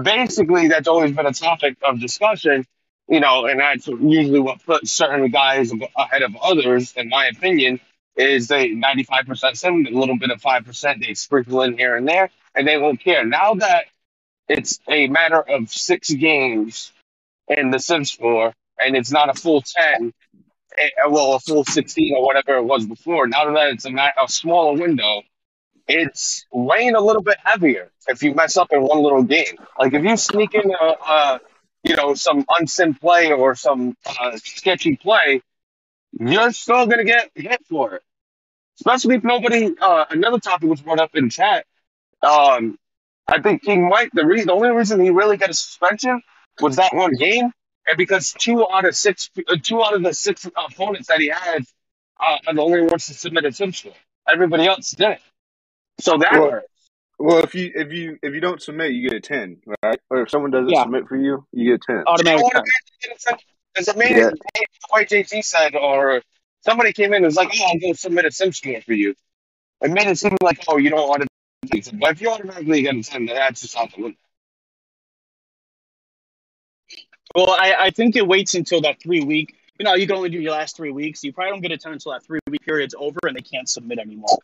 [0.00, 2.64] basically, that's always been a topic of discussion.
[3.08, 7.80] You know, and that's usually what puts certain guys ahead of others, in my opinion
[8.18, 12.30] is they 95% sim, a little bit of 5% they sprinkle in here and there,
[12.54, 13.24] and they won't care.
[13.24, 13.86] Now that
[14.48, 16.92] it's a matter of six games
[17.48, 20.12] in the sim score, and it's not a full 10,
[20.78, 24.28] eh, well, a full 16 or whatever it was before, now that it's a, a
[24.28, 25.22] smaller window,
[25.88, 29.56] it's weighing a little bit heavier if you mess up in one little game.
[29.78, 31.40] Like if you sneak in a, a
[31.84, 35.42] you know, some unsim play or some uh, sketchy play,
[36.18, 38.02] you're still going to get hit for it
[38.78, 39.74] especially if nobody.
[39.80, 41.66] Uh, another topic was brought up in chat.
[42.22, 42.78] Um,
[43.26, 44.10] I think King Mike.
[44.12, 46.22] The reason, the only reason he really got a suspension
[46.60, 47.50] was that one game,
[47.86, 51.28] and because two out of six, uh, two out of the six opponents that he
[51.28, 51.64] had
[52.20, 53.92] uh, are the only ones to submit a sim score.
[54.28, 55.20] Everybody else didn't.
[56.00, 56.64] So that Well, hurt.
[57.18, 60.22] well if you if you if you don't submit you get a 10 right or
[60.22, 60.82] if someone doesn't Yeah.
[60.82, 62.38] submit for you you get a 10 Automatic.
[62.38, 62.62] You know time.
[62.62, 63.38] what I mean?
[63.76, 64.16] It's amazing.
[64.16, 64.30] Yeah.
[64.30, 66.22] The JT said, or
[66.68, 68.92] somebody came in and was like, "Oh, I'm going to submit a sim score for
[68.92, 69.14] you."
[69.80, 71.28] It made it seem like, "Oh, you don't want to."
[71.94, 74.18] But if you automatically get a ten, then that's just out the window.
[77.34, 79.54] Well, I, I think it waits until that three week.
[79.78, 81.22] You know, you can only do your last three weeks.
[81.22, 83.68] You probably don't get a ten until that three week period's over and they can't
[83.68, 84.38] submit anymore.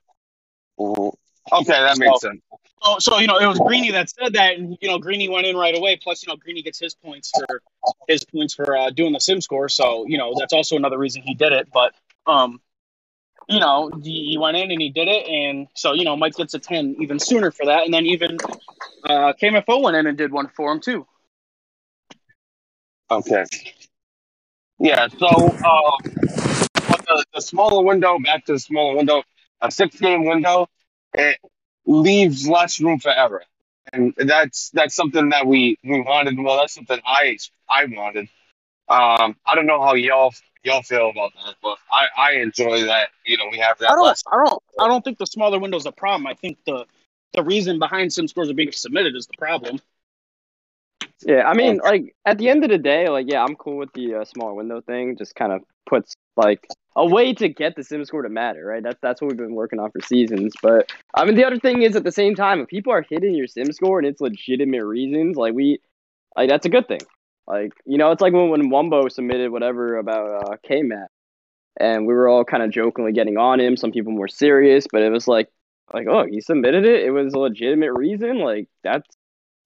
[1.52, 2.40] Okay, that makes sense.
[2.82, 5.46] So, so you know, it was Greeny that said that, and you know, Greeny went
[5.46, 5.96] in right away.
[5.96, 7.62] Plus, you know, Greeny gets his points for
[8.08, 9.68] his points for uh, doing the sim score.
[9.68, 11.68] So, you know, that's also another reason he did it.
[11.72, 11.94] But,
[12.26, 12.60] um,
[13.48, 16.54] you know, he, went in and he did it, and so you know, Mike gets
[16.54, 18.38] a ten even sooner for that, and then even
[19.04, 21.06] uh, KMFO went in and did one for him too.
[23.10, 23.44] Okay.
[24.78, 25.08] Yeah.
[25.08, 29.22] So, uh, the, the smaller window, back to the smaller window,
[29.60, 30.68] a six game window.
[31.12, 31.38] It,
[31.87, 33.44] leaves less room for error,
[33.92, 36.38] and that's that's something that we we wanted.
[36.38, 38.28] Well, that's something I I wanted.
[38.88, 40.34] Um, I don't know how y'all
[40.64, 43.11] y'all feel about that, but I I enjoy that.
[43.24, 43.90] You know, we have that.
[43.90, 44.22] I don't.
[44.33, 46.27] I don't, I don't think the smaller window is a problem.
[46.27, 46.87] I think the
[47.35, 49.79] the reason behind sim scores are being submitted is the problem.
[51.24, 53.92] Yeah, I mean, like at the end of the day, like yeah, I'm cool with
[53.92, 55.16] the uh, smaller window thing.
[55.16, 58.83] Just kind of puts like a way to get the sim score to matter, right?
[58.83, 60.55] That's that's what we've been working on for seasons.
[60.62, 63.35] But I mean, the other thing is at the same time, if people are hitting
[63.35, 65.81] your sim score and it's legitimate reasons, like we,
[66.37, 67.00] like that's a good thing.
[67.46, 71.11] Like you know, it's like when when Wumbo submitted whatever about uh, K Mat,
[71.78, 73.76] and we were all kind of jokingly getting on him.
[73.76, 75.48] Some people more serious, but it was like
[75.92, 77.04] like oh, he submitted it.
[77.04, 78.38] It was a legitimate reason.
[78.38, 79.09] Like that's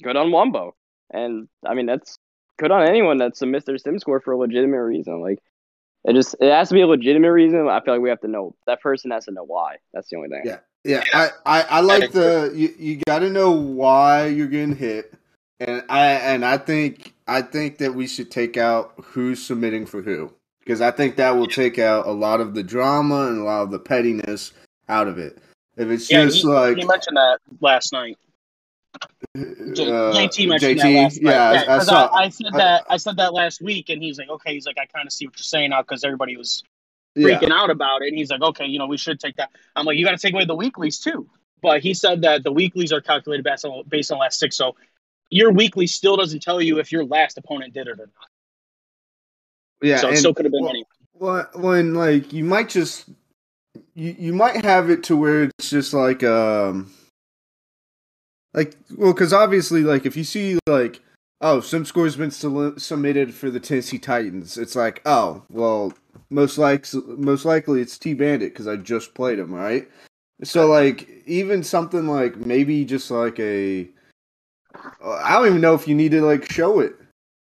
[0.03, 0.73] good on Wumbo.
[1.11, 2.19] And I mean, that's
[2.59, 5.21] good on anyone that submits their sim score for a legitimate reason.
[5.21, 5.39] Like,
[6.05, 7.69] it just it has to be a legitimate reason.
[7.69, 9.77] I feel like we have to know that person has to know why.
[9.93, 10.43] That's the only thing.
[10.45, 11.05] Yeah, yeah.
[11.13, 15.13] I, I, I like the you, you got to know why you're getting hit,
[15.61, 20.03] and I and I think I think that we should take out who's submitting for
[20.03, 23.45] who because I think that will take out a lot of the drama and a
[23.45, 24.53] lot of the pettiness
[24.89, 25.39] out of it.
[25.77, 28.19] If it's Yeah, just he, like he mentioned that last night.
[29.37, 29.43] J-
[29.91, 31.69] uh, JT mentioned JT, that last yeah, night.
[31.69, 32.07] I, I 'cause saw.
[32.07, 34.55] I, I said that I said that last week, and he's like, okay.
[34.55, 36.63] He's like, I kind of see what you're saying now because everybody was
[37.15, 38.09] yeah, freaking out about it.
[38.09, 39.51] And he's like, okay, you know, we should take that.
[39.77, 41.29] I'm like, you got to take away the weeklies too.
[41.63, 44.57] But he said that the weeklies are calculated based on based on last six.
[44.57, 44.77] So
[45.31, 48.29] your weekly still doesn't tell you if your last opponent did it or not.
[49.83, 49.99] yeah.
[49.99, 50.85] so it still could have been well, any.
[51.15, 53.09] Well, when like you might just
[53.95, 56.93] you you might have it to where it's just like um
[58.55, 61.01] like well because obviously like if you see like
[61.41, 65.93] oh sim score's been submitted for the Tennessee Titans it's like oh well
[66.31, 69.89] most like most likely it's T Bandit because I just played him right
[70.45, 73.89] so like even something like maybe just like a
[75.03, 76.95] I don't even know if you need to like show it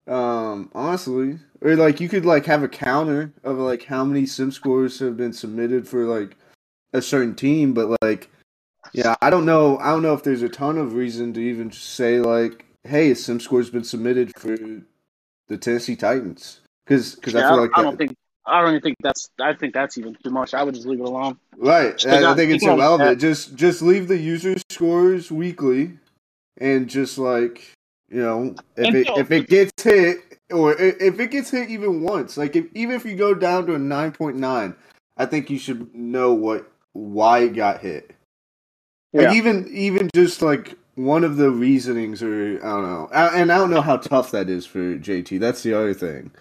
[0.08, 4.52] um, honestly, or like you could like have a counter of like how many sim
[4.52, 6.36] scores have been submitted for like
[6.94, 8.30] a certain team, but like,
[8.94, 9.78] yeah, I don't know.
[9.78, 13.16] I don't know if there's a ton of reason to even say like, hey, a
[13.16, 14.58] sim score's been submitted for
[15.48, 18.98] the Tennessee Titans because because I feel like I don't think I don't even think
[19.02, 20.54] that's I think that's even too much.
[20.54, 21.38] I would just leave it alone.
[21.58, 22.06] right.
[22.08, 23.22] I, I think it's irrelevant.
[23.22, 25.92] Just just leave the user scores weekly,
[26.62, 27.74] and just like
[28.10, 30.20] you know if it if it gets hit
[30.52, 33.76] or if it gets hit even once, like if even if you go down to
[33.76, 34.76] a nine point nine,
[35.18, 38.12] I think you should know what why it got hit.
[39.14, 39.34] Like Yeah.
[39.34, 43.72] even even just like one of the reasonings, or I don't know, and I don't
[43.72, 45.40] know how tough that is for JT.
[45.40, 46.32] That's the other thing,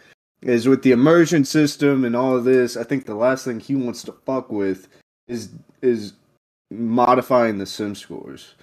[0.43, 2.77] is with the immersion system and all of this.
[2.77, 4.89] I think the last thing he wants to fuck with
[5.29, 5.51] is
[5.83, 6.13] is
[6.71, 8.55] modifying the sim scores.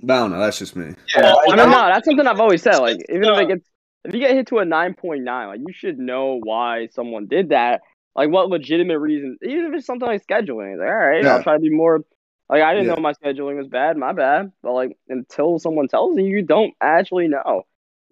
[0.00, 0.38] But I don't know.
[0.40, 0.94] That's just me.
[1.16, 2.78] Yeah, I mean, no, that's something I've always said.
[2.78, 3.68] Like, even if it gets,
[4.04, 7.26] if you get hit to a nine point nine, like you should know why someone
[7.26, 7.82] did that.
[8.14, 9.38] Like, what legitimate reason?
[9.42, 11.36] Even if it's something like scheduling, like, all right, Yeah.
[11.36, 12.04] I'll try to be more.
[12.48, 12.94] Like, I didn't Yeah.
[12.94, 13.96] know my scheduling was bad.
[13.96, 14.52] My bad.
[14.62, 17.62] But like, until someone tells you, you don't actually know.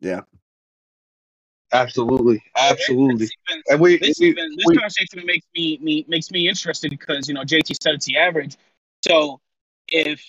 [0.00, 0.20] Yeah.
[1.72, 3.28] Absolutely, absolutely.
[3.48, 6.90] Even- And we, this we, even, this we- conversation makes me, me makes me interested
[6.90, 8.56] because you know JT said it's the average.
[9.06, 9.40] So
[9.88, 10.24] if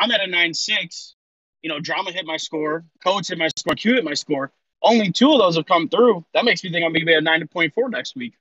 [0.00, 1.14] I'm at a nine six,
[1.62, 4.52] you know, drama hit my score, coach hit my score, Q hit my score.
[4.82, 6.24] Only two of those have come through.
[6.34, 8.34] That makes me think I'm going to be at nine point four next week.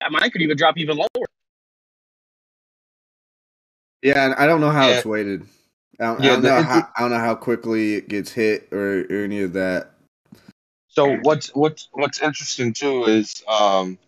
[0.00, 1.26] And mine could even drop even lower.
[4.02, 4.92] Yeah, and I don't know how Yeah.
[4.92, 5.44] it's weighted.
[6.00, 8.32] I don't, I Yeah, don't know it- how I don't know how quickly it gets
[8.32, 9.92] hit or, or any of that.
[10.88, 13.98] So what's what's what's interesting too is um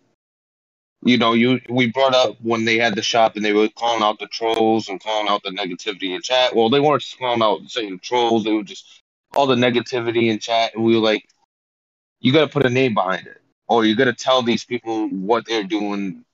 [1.05, 4.03] you know you we brought up when they had the shop and they were calling
[4.03, 6.55] out the trolls and calling out the negativity in chat.
[6.55, 9.03] Well, they weren't calling out saying trolls; they were just
[9.35, 11.27] all the negativity in chat, and we were like,
[12.21, 15.09] you got to put a name behind it, or you got to tell these people
[15.09, 16.25] what they're doing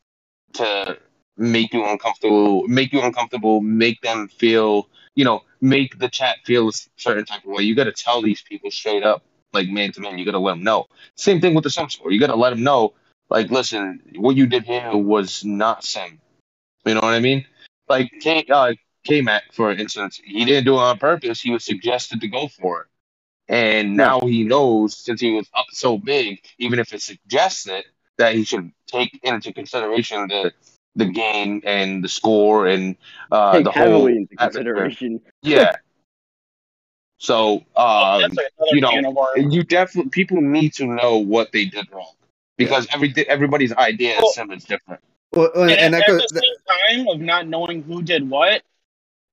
[0.54, 0.98] to
[1.38, 6.70] make you uncomfortable, make you uncomfortable, make them feel, you know, make the chat feel
[6.70, 7.64] a certain type of way.
[7.64, 10.18] You got to tell these people straight up like man to man.
[10.18, 10.88] You got to let them know.
[11.16, 12.12] Same thing with the sim score.
[12.12, 12.94] You got to let them know,
[13.32, 16.20] like, listen, what you did here was not sim.
[16.86, 17.46] You know what I mean?
[17.88, 18.74] Like K uh,
[19.06, 21.39] K Mac, for instance, he didn't do it on purpose.
[21.39, 22.88] He was suggested to go for it,
[23.48, 27.86] and now he knows since he was up so big, even if it suggests it,
[28.17, 30.52] that he should take into consideration the
[30.98, 32.98] the game and the score and
[33.32, 35.22] uh, Take the whole heavily into consideration.
[35.41, 35.72] Yeah.
[37.24, 39.54] So um, That's another you know, can of worms.
[39.54, 42.15] you definitely people need to know what they did wrong
[42.58, 45.02] because every everybody's idea of sim is different.
[45.34, 48.30] Well, uh, and, And, and at, goes, the same time of not knowing who did
[48.30, 48.64] what,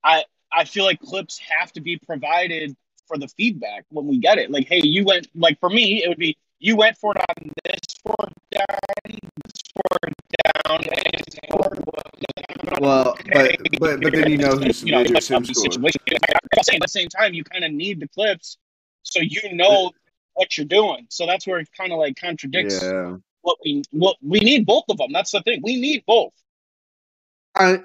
[0.05, 2.77] I I feel like clips have to be provided
[3.07, 4.51] for the feedback when we get it.
[4.51, 7.51] Like, hey, you went like for me, it would be you went for it on
[7.65, 8.65] this fourth down,
[9.45, 11.85] this fourth down, this fourth
[12.37, 12.79] down.
[12.81, 15.59] well, but but but then you know who's you know, submitted your like, sim these
[15.59, 15.73] score.
[15.73, 16.21] situations.
[16.57, 18.59] I'm saying at the same time, you kind of need the clips
[19.03, 19.93] so you know
[20.39, 21.07] what you're doing.
[21.11, 24.85] So that's where it kind of like contradicts Yeah, what we what we need both
[24.89, 25.13] of them.
[25.13, 25.61] That's the thing.
[25.63, 26.33] We need both.
[27.57, 27.83] I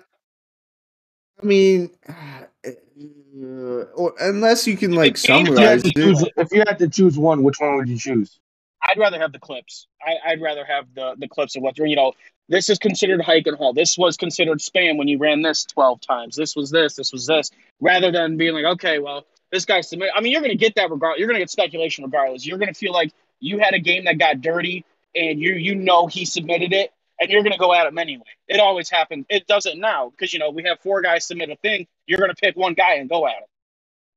[1.42, 3.86] I mean, uh,
[4.20, 7.44] unless you can like had If you, summarize choose, if you had to choose one,
[7.44, 8.40] which one would you choose?
[8.86, 9.88] I'd rather have the clips.
[10.06, 12.14] I, I'd rather have the the clips of what you know.
[12.50, 13.74] This is considered hike and haul.
[13.74, 16.36] This was considered spam when you ran this twelve times.
[16.36, 16.96] This was this.
[16.96, 17.50] This was this.
[17.80, 20.14] Rather than being like, okay, well, this guy submitted.
[20.16, 21.20] I mean, you're going to get that regardless.
[21.20, 22.46] You're going to get speculation regardless.
[22.46, 24.84] You're going to feel like you had a game that got dirty,
[25.16, 28.26] and you you know he submitted it, and you're going to go at him anyway.
[28.48, 29.28] It always happens.
[29.30, 31.86] It doesn't now because you know we have four guys submit a thing.
[32.08, 33.44] You're going to pick one guy and go at him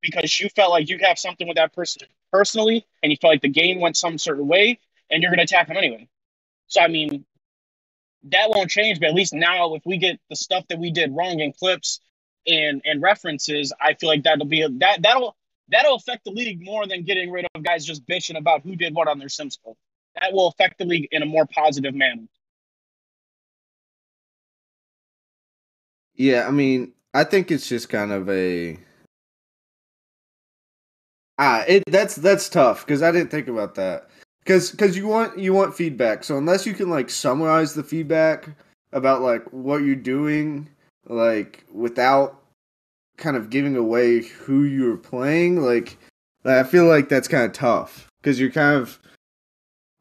[0.01, 3.42] because you felt like you have something with that person personally, and you felt like
[3.42, 6.09] the game went some certain way, and you're going to attack him anyway.
[6.68, 7.27] So I mean,
[8.31, 9.01] that won't change.
[9.01, 12.01] But at least now, if we get the stuff that we did wrong in clips
[12.46, 15.37] and and references, I feel like that'll be that that'll
[15.68, 18.94] that'll affect the league more than getting rid of guys just bitching about who did
[18.94, 19.76] what on their sim score.
[20.20, 22.22] That will affect the league in a more positive manner.
[26.14, 28.78] Yeah, I mean, I think it's just kind of a
[31.38, 34.09] ah, it that's that's tough because I didn't think about that
[34.40, 36.24] because because you want you want feedback.
[36.24, 38.48] So unless you can like summarize the feedback
[38.92, 40.68] about like what you're doing,
[41.08, 42.40] like without
[43.16, 45.98] kind of giving away who you're playing, like
[46.44, 48.08] I feel like that's kind of tough.
[48.20, 48.98] Because you're kind of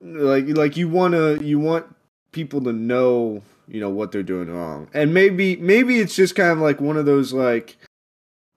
[0.02, 1.86] like like you want to you want
[2.32, 4.88] people to know you know what they're doing wrong.
[4.94, 7.78] And maybe maybe it's just kind of like one of those like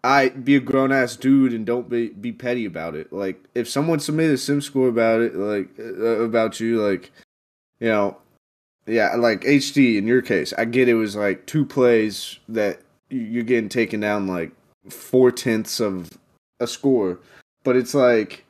[0.04, 3.12] i be a grown-ass dude and don't be be petty about it.
[3.12, 7.11] Like if someone submitted a sim score about it like uh, about you like
[7.80, 8.16] you know
[8.88, 13.20] yeah like hd in your case i get it was like two plays that you-
[13.20, 14.53] you're getting taken down like
[14.90, 16.18] four tenths of
[16.61, 17.18] a score
[17.64, 18.44] but it's like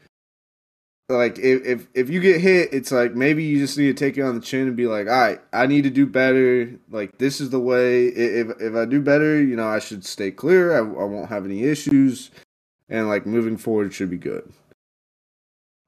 [1.10, 4.18] like if, if if you get hit, it's like maybe you just need to take
[4.18, 6.70] it on the chin and be like, all right, I need to do better.
[6.90, 8.08] Like this is the way.
[8.08, 10.74] If if I do better, you know, I should stay clear.
[10.74, 12.30] I, I won't have any issues,
[12.90, 14.52] and like moving forward should be good.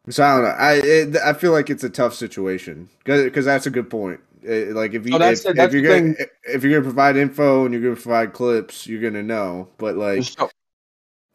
[0.09, 0.51] So I don't know.
[0.51, 4.21] I it, I feel like it's a tough situation because that's a good point.
[4.47, 6.27] Eh, Like if you So that's if, the- if that's you're the gonna thing.
[6.45, 9.69] if you're gonna provide info and you're gonna provide clips, you're gonna know.
[9.79, 10.51] But like, So,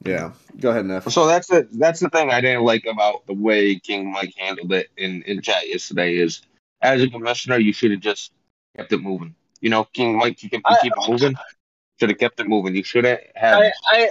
[0.06, 1.10] yeah, go ahead, Neff.
[1.12, 4.72] so that's the that's the thing I didn't like about the way King Mike handled
[4.74, 6.42] it in in chat yesterday is
[6.82, 8.32] as a commissioner you should have just
[8.78, 9.36] kept it moving.
[9.62, 11.36] You know, King Mike, you keep, you I- keep it moving.
[12.00, 12.76] Should have kept it moving.
[12.76, 14.10] You shouldn't have I, I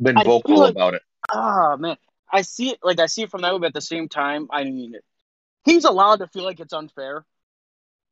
[0.00, 1.02] been I vocal like- about it.
[1.32, 1.96] ah man,
[2.32, 4.46] I see it like I see it from that way, but at the same time,
[4.52, 5.04] I mean, it.
[5.64, 7.24] he's allowed to feel like it's unfair.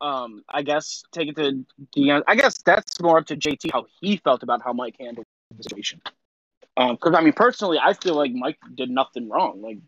[0.02, 1.64] Um, I guess take it to
[1.96, 2.22] Deion.
[2.26, 5.62] I guess that's more up to JT how he felt about how Mike handled the
[5.62, 6.02] situation.
[6.76, 9.62] Um, because I mean, personally, I feel like Mike did nothing wrong.
[9.62, 9.78] Like,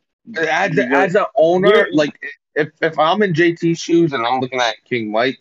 [0.49, 2.17] As, as an owner, like
[2.55, 5.41] if if I'm in JT's shoes and I'm looking at King Mike,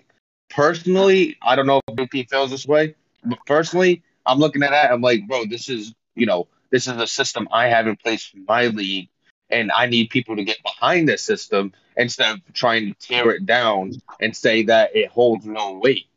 [0.49, 4.91] personally, I don't know if JT feels this way, but personally, I'm looking at that.
[4.91, 8.25] I'm like, bro, this is you know, this is a system I have in place
[8.25, 9.09] for my league,
[9.53, 13.45] and I need people to get behind this system instead of trying to tear it
[13.45, 16.07] down and say that it holds no weight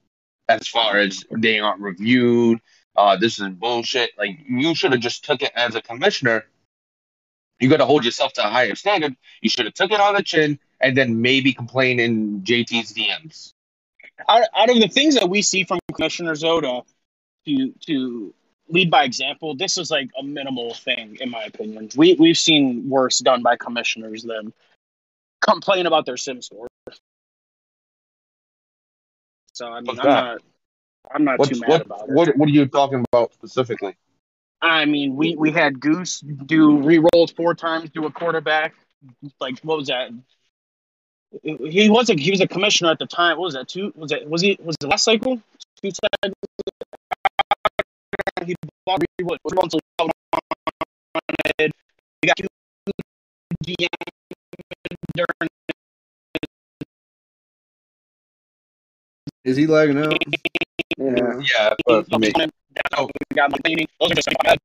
[0.49, 2.61] as far as they aren't reviewed.
[2.97, 4.11] Uh, this is bullshit.
[4.17, 6.45] Like you should have just took it as a commissioner.
[7.61, 9.17] You got to hold yourself to a higher standard.
[9.41, 13.53] You should have took it on the chin and then maybe complain in JT's DMs.
[14.29, 16.83] out, out of the things that we see from Commissioner Zoda
[17.47, 18.35] to to
[18.69, 21.89] lead by example, this is like a minimal thing in my opinion.
[21.97, 24.53] We we've seen worse done by commissioners than
[25.41, 26.67] complain about their sim score.
[29.53, 30.25] So I mean, What's I'm that?
[30.25, 30.43] not
[31.15, 32.11] I'm not What's, too mad what, about it.
[32.11, 33.97] what what are you talking about specifically?
[34.61, 38.75] I mean, we we had Goose do re-rolls four times to a quarterback.
[39.41, 40.11] Like what was that?
[41.43, 43.39] He was a he was a commissioner at the time.
[43.39, 43.69] What was that?
[43.69, 45.41] Two was that was he was the last cycle?
[45.83, 46.35] Two cycles.
[48.45, 48.55] He
[48.85, 50.09] bought re-roll re-rolls until
[51.59, 51.71] he.
[52.23, 52.47] We got two
[53.65, 53.89] GM
[55.15, 55.51] during
[59.45, 60.13] Is he lagging out?
[60.99, 61.41] Yeah.
[61.41, 62.33] Yeah, but for me.
[62.37, 63.87] we got my cleaning.
[64.01, 64.59] Those are just like,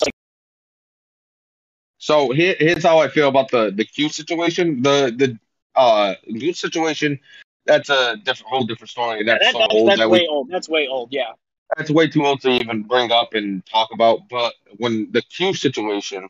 [1.98, 4.82] So here, here's how I feel about the the Q situation.
[4.82, 5.40] The the
[5.76, 7.20] uh Q situation
[7.66, 9.24] that's a different, whole different story.
[9.24, 10.50] That's That, so that's old that's that way we old.
[10.50, 11.10] That's way old.
[11.12, 11.34] Yeah.
[11.76, 14.30] That's way too old to even bring up and talk about.
[14.30, 16.28] But when the Q situation,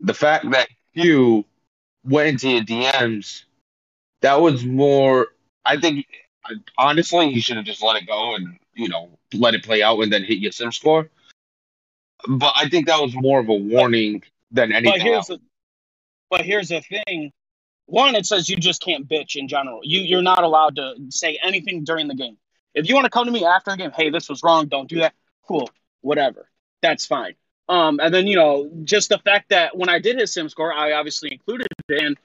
[0.00, 1.44] the fact that Q
[2.04, 3.44] went into your DMs,
[4.22, 5.28] that was more.
[5.64, 6.06] I think
[6.76, 10.00] honestly, he should have just let it go and you know let it play out
[10.00, 11.08] and then hit your sim score.
[12.26, 14.98] But I think that was more of a warning than anything.
[14.98, 15.28] But here's else.
[15.28, 15.40] the
[16.30, 17.32] but here's the thing.
[17.86, 19.80] One, it says you just can't bitch in general.
[19.82, 22.36] You you're not allowed to say anything during the game.
[22.74, 24.88] If you want to come to me after the game, hey, this was wrong, don't
[24.88, 25.14] do that.
[25.46, 25.68] Cool,
[26.00, 26.48] whatever.
[26.82, 27.34] That's fine.
[27.68, 30.72] Um, and then you know, just the fact that when I did his sim score,
[30.72, 32.16] I obviously included it, and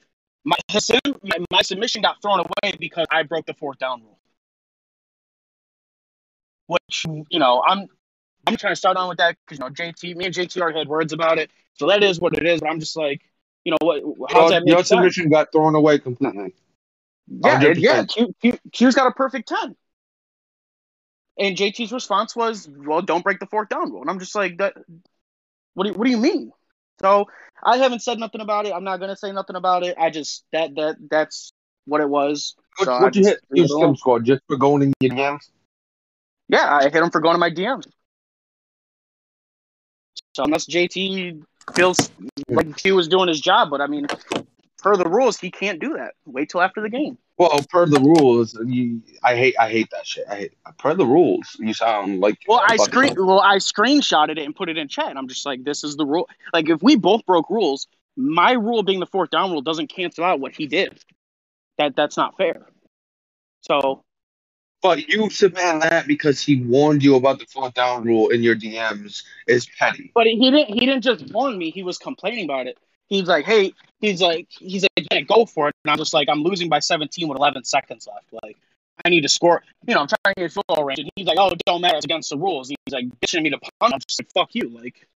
[0.44, 4.18] my sim, my, my submission got thrown away because I broke the fourth down rule.
[6.66, 7.88] Which you know, I'm
[8.46, 10.78] I'm trying to start on with that because you know JT, me and JT already
[10.78, 12.60] had words about it, so that is what it is.
[12.60, 13.20] But I'm just like,
[13.64, 14.02] you know, what?
[14.30, 16.54] How's Your, that your submission got thrown away completely.
[17.26, 17.74] Yeah, 100%.
[17.78, 18.04] yeah.
[18.04, 19.76] Q, Q, Q's got a perfect ten.
[21.38, 24.58] And JT's response was, "Well, don't break the fourth down rule." And I'm just like,
[24.58, 24.74] "That,
[25.74, 26.52] what do you, what do you mean?"
[27.00, 27.26] So
[27.62, 28.72] I haven't said nothing about it.
[28.72, 29.96] I'm not gonna say nothing about it.
[29.98, 31.52] I just that that that's
[31.86, 32.54] what it was.
[32.78, 33.96] What, So what you hit your alone.
[33.96, 35.48] score just for going in your DMs?
[36.48, 37.86] Yeah, I hit him for going to my DMs.
[40.34, 41.42] So unless JT
[41.74, 42.10] feels
[42.48, 44.06] like he was doing his job, but I mean,
[44.78, 46.14] per the rules, he can't do that.
[46.26, 47.18] Wait till after the game.
[47.36, 50.24] Well, per the rules, you, I hate I hate that shit.
[50.30, 51.56] I hate per the rules.
[51.58, 55.16] You sound like Well, I screen well, I screenshotted it and put it in chat.
[55.16, 56.28] I'm just like, this is the rule.
[56.52, 60.24] Like, if we both broke rules, my rule being the fourth down rule doesn't cancel
[60.24, 60.96] out what he did.
[61.78, 62.68] That that's not fair.
[63.62, 64.04] So
[64.80, 68.54] But you submit that because he warned you about the fourth down rule in your
[68.54, 70.12] DMs is petty.
[70.14, 70.72] But he didn't.
[70.72, 71.72] He didn't just warn me.
[71.72, 72.78] He was complaining about it.
[73.08, 76.28] He's like, "Hey," he's like, "He's like, yeah, go for it." And I'm just like,
[76.28, 78.26] "I'm losing by 17 with 11 seconds left.
[78.42, 78.56] Like,
[79.04, 79.62] I need to score.
[79.86, 81.80] You know, I'm trying to get field goal range." And he's like, "Oh, it don't
[81.80, 81.96] matter.
[81.96, 83.94] It's against the rules." He's like, bitching me to punt.
[83.94, 85.06] I'm just like, "Fuck you!" Like,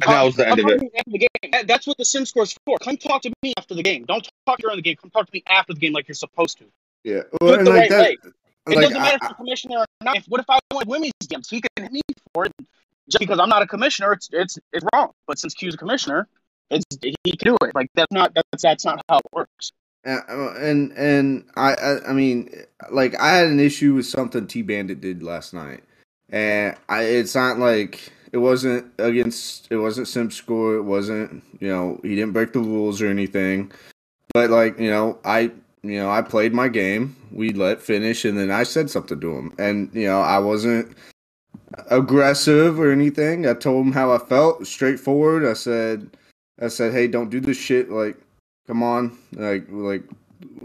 [0.00, 1.50] And that was the end of talk to me the game.
[1.52, 2.78] That- That's what the sim score's for.
[2.78, 4.04] Come talk to me after the game.
[4.04, 4.96] Don't talk during the game.
[4.96, 6.64] Come talk to me after the game, like you're supposed to.
[7.04, 8.16] Yeah, well, and the like right that, way.
[8.68, 10.16] It like doesn't matter I, if you're commissioner or not.
[10.16, 11.50] If, what if I want women's games?
[11.50, 12.00] He can hit me
[12.32, 12.52] for it.
[13.08, 15.10] Just because I'm not a commissioner, it's it's it's wrong.
[15.26, 16.28] But since Q's a commissioner,
[16.70, 16.84] it's
[17.24, 17.74] he can do it.
[17.74, 19.72] Like that's not that's that's not how it works.
[20.04, 22.50] And and I, I mean
[22.90, 25.82] like I had an issue with something T Bandit did last night,
[26.30, 31.68] and I it's not like it wasn't against it wasn't Sim score it wasn't you
[31.68, 33.70] know he didn't break the rules or anything,
[34.32, 38.38] but like you know I you know I played my game we let finish and
[38.38, 40.96] then I said something to him and you know I wasn't
[41.90, 43.46] aggressive or anything.
[43.46, 45.44] I told him how I felt straightforward.
[45.44, 46.10] I said
[46.60, 47.90] I said hey don't do this shit.
[47.90, 48.16] Like
[48.66, 49.16] come on.
[49.32, 50.02] Like like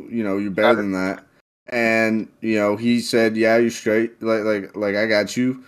[0.09, 1.23] you know you're better than that.
[1.67, 4.21] And you know he said yeah you're straight.
[4.21, 5.63] Like like like i got you.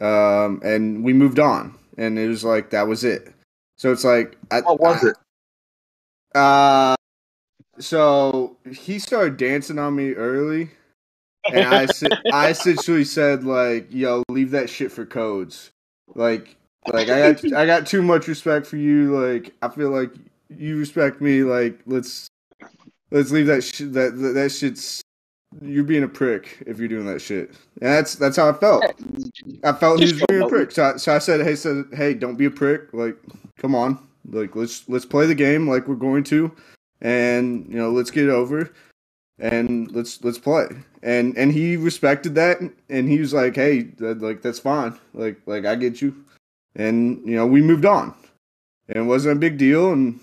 [0.00, 1.74] Um and we moved on.
[1.98, 3.32] And it was like that was it.
[3.76, 5.16] So it's like I, What was it?
[6.34, 6.94] uh
[7.78, 10.70] so he started dancing on me early
[11.50, 11.86] and I
[12.32, 15.70] I essentially said like yo leave that shit for codes.
[16.14, 16.56] Like
[16.92, 20.10] like i got i got too much respect for you like i feel like
[20.48, 22.26] you respect me like let's
[23.12, 25.02] let's leave that shit that that, that shit's
[25.60, 27.50] you're being a prick if you're doing that shit.
[27.80, 28.84] And that's that's how i felt.
[29.64, 30.70] I felt he was being a prick.
[30.70, 32.92] So I, so I said hey said hey don't be a prick.
[32.92, 33.16] Like
[33.58, 33.98] come on.
[34.30, 36.50] Like let's let's play the game like we're going to.
[37.00, 38.72] And you know let's get it over
[39.38, 40.66] and let's let's play
[41.02, 42.58] and and he respected that
[42.88, 46.14] and he was like hey that, like that's fine like like i get you
[46.76, 48.14] and you know we moved on
[48.88, 50.20] and it wasn't a big deal and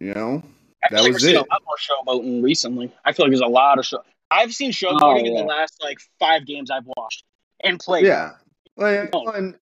[0.00, 0.42] you know
[0.84, 1.36] I That feel like was it.
[1.36, 2.92] a lot more showboating recently.
[3.04, 4.02] I feel like there's a lot of show.
[4.32, 5.42] I've seen showboating in yeah.
[5.42, 7.22] the last like five games I've watched
[7.62, 8.04] and played.
[8.04, 8.32] yeah
[8.76, 9.28] like No.
[9.28, 9.54] and,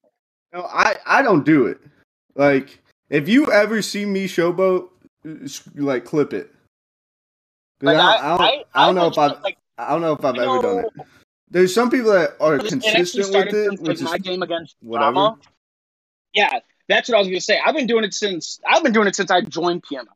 [0.53, 1.79] you know, i i don't do it
[2.37, 4.89] like if you ever see me showboat
[5.29, 6.55] uh, like clip it
[7.81, 10.25] 'Cause Like, I, I, don't, I, don't know if i've like, i don't know if
[10.25, 11.07] i've I ever done it
[11.51, 14.77] there's some people that are consistent with it since, like, which is my game against
[14.81, 15.39] whatever Drama.
[16.33, 17.59] Yeah, that's what I was gonna say.
[17.65, 20.07] I've been doing it since I've been doing it since I joined PML,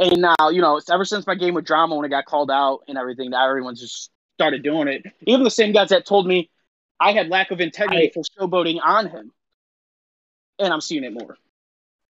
[0.00, 2.50] and now you know it's ever since my game with Drama when it got called
[2.50, 3.30] out and everything.
[3.30, 5.04] That everyone's just started doing it.
[5.28, 6.50] Even the same guys that told me
[6.98, 9.30] I had lack of integrity I- for showboating on him,
[10.58, 11.36] and I'm seeing it more.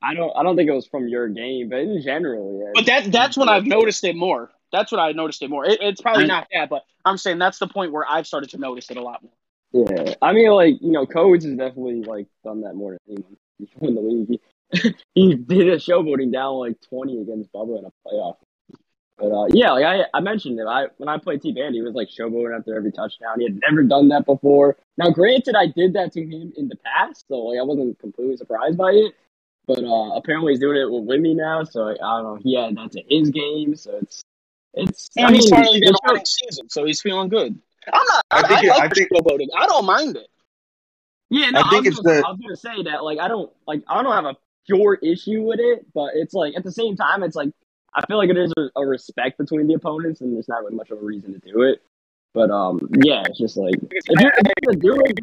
[0.03, 2.71] I don't I don't think it was from your game, but in general, yeah.
[2.75, 4.51] But that that's when I've noticed it more.
[4.75, 5.65] That's what I noticed it more.
[5.65, 8.59] It, it's probably not that, but I'm saying that's the point where I've started to
[8.59, 9.87] notice it a lot more.
[9.89, 13.37] Yeah, I mean, like you know, Codes has definitely like done that more than anyone.
[13.57, 14.41] He won the league.
[14.73, 18.37] He, he did a showboating down like twenty against Bubba in a playoff.
[19.17, 20.67] But uh, yeah, like I, I mentioned it.
[20.67, 23.39] I when I played T Band, he was like showboating after every touchdown.
[23.39, 24.77] He had never done that before.
[24.99, 28.37] Now, granted, I did that to him in the past, so like I wasn't completely
[28.37, 29.15] surprised by it.
[29.67, 31.63] But uh, apparently, he's doing it with me now.
[31.63, 32.41] So I don't know.
[32.43, 34.25] He had that's in his game, so it's
[34.75, 35.11] it's.
[35.17, 37.59] And I mean, he's finally getting it's a winning season, so he's feeling good.
[37.93, 38.25] I'm not.
[38.31, 39.49] I, I think I, it- like I think- showboating.
[39.57, 40.27] I don't mind it.
[41.31, 43.29] Yeah, no, I think was it's gonna, the- I was gonna say that like I
[43.29, 46.73] don't like I don't have a pure issue with it, but it's like at the
[46.73, 47.51] same time it's like
[47.95, 50.75] I feel like it is a, a respect between the opponents, and there's not really
[50.77, 51.81] much of a reason to do it.
[52.35, 55.19] But um, yeah, it's just like if you're, if you're gonna do it,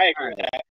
[0.00, 0.62] I agree with that.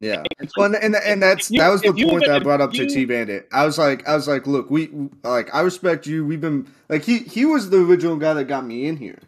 [0.00, 0.22] Yeah.
[0.56, 2.82] Well, and and, and that's you- that was the point that I brought up to
[2.82, 3.48] you- T Bandit.
[3.52, 4.90] I was like, I was like, look, we
[5.22, 6.24] like I respect you.
[6.26, 9.18] We've been like he he was the original guy that got me in here.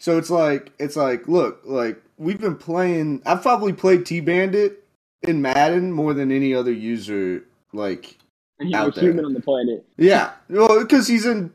[0.00, 3.22] So it's like it's like look, like we've been playing.
[3.26, 4.84] I've probably played T Bandit
[5.22, 7.44] in Madden more than any other user.
[7.72, 8.16] Like
[8.60, 9.10] he's out a there.
[9.10, 9.84] human on the planet.
[9.96, 11.52] yeah, well, because he's in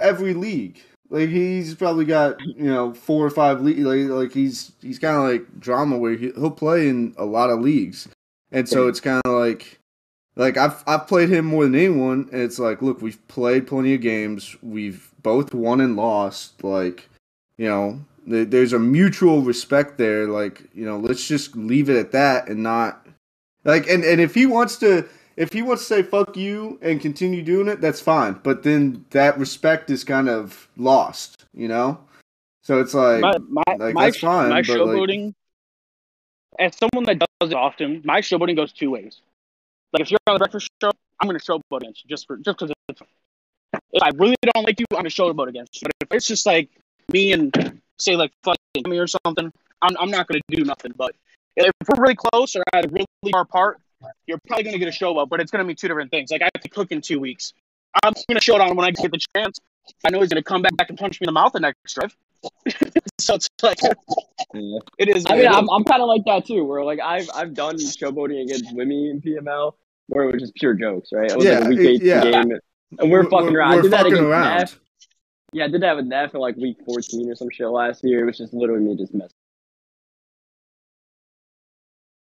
[0.00, 0.80] every league.
[1.08, 3.60] Like he's probably got you know four or five.
[3.60, 7.50] Like, like he's he's kind of like drama where he, he'll play in a lot
[7.50, 8.08] of leagues,
[8.50, 9.78] and so it's kind of like
[10.34, 13.94] like I've I've played him more than anyone, and it's like look, we've played plenty
[13.94, 14.56] of games.
[14.62, 16.64] We've both won and lost.
[16.64, 17.08] Like
[17.56, 20.26] you know, th- there's a mutual respect there.
[20.26, 23.06] Like you know, let's just leave it at that and not
[23.64, 27.00] like and and if he wants to if he wants to say fuck you and
[27.00, 28.40] continue doing it, that's fine.
[28.42, 32.00] But then that respect is kind of lost, you know.
[32.62, 35.34] So it's like, my my, like, my, that's fine, my but, like- showboating,
[36.58, 39.20] as someone that does it often, my showboating goes two ways.
[39.92, 42.36] Like if you're on the breakfast show, I'm going to showboat against you just for
[42.38, 43.00] just because it's.
[43.92, 45.88] If I really don't like you, I'm going to showboat against you.
[45.88, 46.70] But if it's just like
[47.12, 50.92] me and say like fucking me or something, I'm I'm not going to do nothing.
[50.96, 51.14] But
[51.56, 53.80] if we're really close or at a really far apart,
[54.26, 55.28] you're probably going to get a showboat.
[55.28, 56.30] But it's going to be two different things.
[56.30, 57.52] Like I have to cook in two weeks.
[58.02, 59.58] I'm going to show it on when I get the chance.
[60.04, 61.94] I know he's going to come back and punch me in the mouth the next
[61.94, 62.14] drive.
[63.20, 64.78] so it's like Yeah.
[64.98, 65.24] it is.
[65.28, 65.46] I mean.
[65.46, 66.64] I'm, I'm kind of like that too.
[66.64, 69.72] Where like I've I've done showboating against Wimmy in PML,
[70.08, 71.30] where it was just pure jokes, right?
[71.30, 72.22] It was like Yeah, a week eight yeah.
[72.24, 72.52] game,
[72.98, 73.76] and we're, fucking around.
[73.76, 74.58] We're did that fucking against around.
[74.58, 74.80] Neff.
[75.52, 78.22] Yeah, I did that with Neff in like week 14 or some shit last year.
[78.22, 79.30] It was just literally me just messing.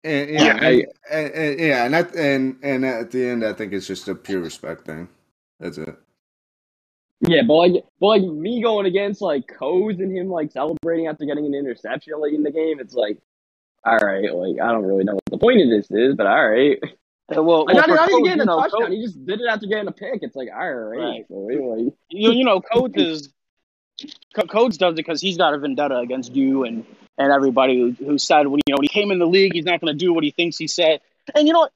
[0.03, 3.45] And, Yeah, yeah, I- and, and, and- yeah, and that, and and at the end,
[3.45, 5.09] I think it's just a pure respect thing.
[5.59, 5.95] That's it.
[7.29, 11.27] Yeah, but like, but like me going against like Codes and him like celebrating after
[11.27, 13.19] getting an interception late in the game, it's like,
[13.85, 16.49] all right, like I don't really know what the point of this is, but all
[16.51, 16.79] right.
[17.37, 19.25] Uh, well, Like, not, for not even getting you a know, touchdown, Codes- he just
[19.27, 20.21] did it after getting a pick.
[20.23, 21.25] It's like, all right, Right.
[21.29, 23.29] so, like, you, you know, Codes is
[24.35, 26.85] Co- Codes does it because he's got a vendetta against you and
[27.19, 29.65] and everybody who, who said when you know when he came in the league, he's
[29.65, 31.01] not going to do what he thinks he said.
[31.35, 31.73] And you know what?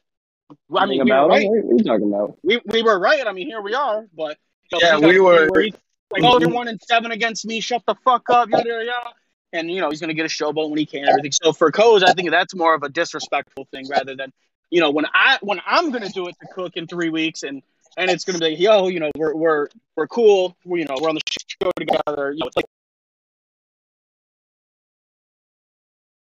[0.82, 1.42] I mean, we were about right.
[1.42, 1.50] him?
[1.50, 2.38] What are you talking about?
[2.42, 3.26] We, we were right.
[3.26, 4.06] I mean, here we are.
[4.16, 4.38] But
[4.72, 5.74] you know, Yeah, he's we were- thing where he's
[6.10, 7.60] Like, oh, you're one and seven against me.
[7.60, 8.48] Shut the fuck up.
[8.50, 9.10] Yada yada yada.
[9.52, 11.00] And you know he's gonna get a showboat when he can.
[11.00, 11.32] and Everything.
[11.32, 14.32] So for Codes, I think that's more of a disrespectful thing rather than
[14.70, 17.62] you know when I when I'm gonna do it to Cook in three weeks and
[17.96, 20.56] and it's gonna be like, yo, you know, we're we're we're cool.
[20.64, 22.32] We, you know, we're on the show together.
[22.32, 22.66] You know, it's like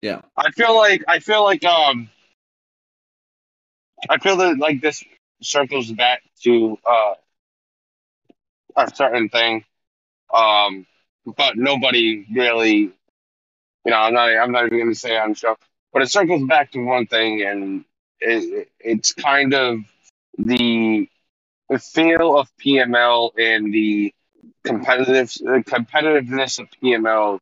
[0.03, 0.21] Yeah.
[0.37, 2.11] I feel like I feel like um
[4.09, 5.03] I feel that like this
[5.43, 7.15] circles back to uh
[8.77, 9.65] a certain thing.
[10.33, 10.87] Um
[11.37, 12.93] but nobody really
[13.85, 15.57] you know, I'm not I'm not even gonna say on the show.
[15.93, 17.85] But it circles back to one thing and
[18.21, 19.81] it, it's kind of
[20.37, 21.09] the
[21.69, 24.15] the feel of PML and the
[24.65, 27.41] competitive the competitiveness of PML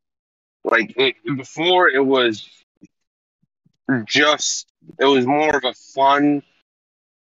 [0.67, 2.49] like it before it was
[4.05, 4.67] just
[4.99, 6.43] it was more of a fun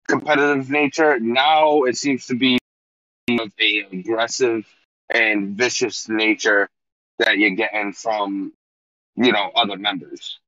[0.08, 2.58] competitive nature now it seems to be
[3.40, 4.66] of a aggressive
[5.10, 6.68] and vicious nature
[7.20, 8.52] that you're getting from
[9.16, 10.40] you know other members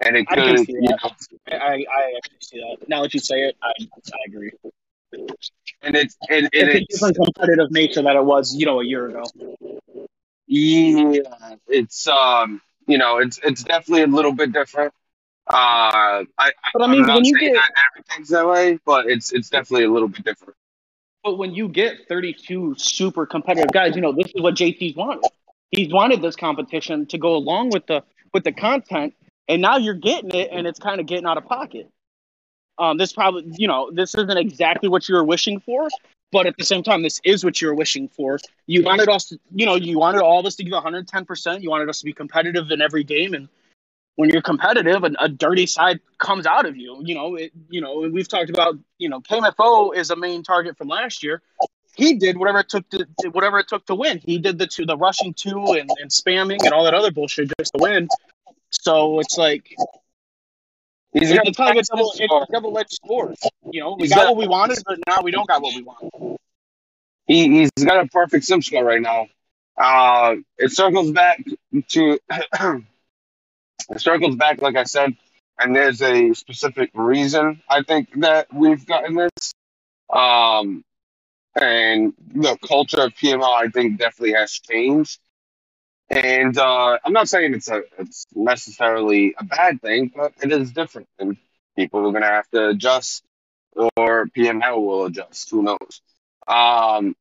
[0.00, 0.98] and it I can could see you that.
[1.50, 2.88] know I I actually see that.
[2.88, 4.52] Now that you say it, I I agree.
[5.82, 8.80] and it's and, and It's a it's different competitive nature that it was, you know,
[8.80, 9.24] a year ago.
[10.46, 11.12] Yeah,
[11.68, 14.92] it's um, you know, it's it's definitely a little bit different.
[15.48, 19.06] Uh, I, But I I'm mean, not when you get- that everything's that way, but
[19.06, 20.54] it's it's definitely a little bit different.
[21.24, 25.24] But when you get 32 super competitive guys, you know this is what JT's wanted.
[25.70, 29.14] He's wanted this competition to go along with the with the content,
[29.48, 31.90] and now you're getting it, and it's kind of getting out of pocket.
[32.78, 35.88] Um, this probably, you know, this isn't exactly what you were wishing for,
[36.32, 38.38] but at the same time, this is what you were wishing for.
[38.66, 41.62] You wanted us, to, you know, you wanted all of us to give 110 percent.
[41.62, 43.48] You wanted us to be competitive in every game, and
[44.16, 47.00] when you're competitive, a, a dirty side comes out of you.
[47.04, 50.76] You know, it, you know, we've talked about, you know, KMFO is a main target
[50.76, 51.42] from last year.
[51.96, 54.18] he did whatever it took to to- whatever it took to win.
[54.18, 57.52] He did the two, the rushing two and, and spamming and all that other bullshit
[57.58, 58.08] just to win.
[58.70, 59.74] So it's like
[61.18, 62.12] He's got kind of a double,
[62.42, 63.36] a double-edged sword.
[63.70, 65.74] You know, we He's got got- what we wanted, but now we don't got what
[65.74, 66.38] we want.
[67.26, 69.26] he, he's got a perfect sim score right now.
[69.78, 71.42] Uh, it circles back
[71.88, 72.82] to it
[73.98, 75.14] circles back, like I said,
[75.58, 79.54] and there's a specific reason I think that we've gotten this.
[80.12, 80.82] Um,
[81.60, 85.18] and the culture of PML, I think, definitely has changed.
[86.08, 90.72] And uh, I'm not saying it's a it's necessarily a bad thing, but it is
[90.72, 91.36] different, and
[91.76, 93.24] people are gonna have to adjust,
[93.74, 95.50] or PML will adjust.
[95.50, 96.00] Who knows?
[96.46, 97.16] Um,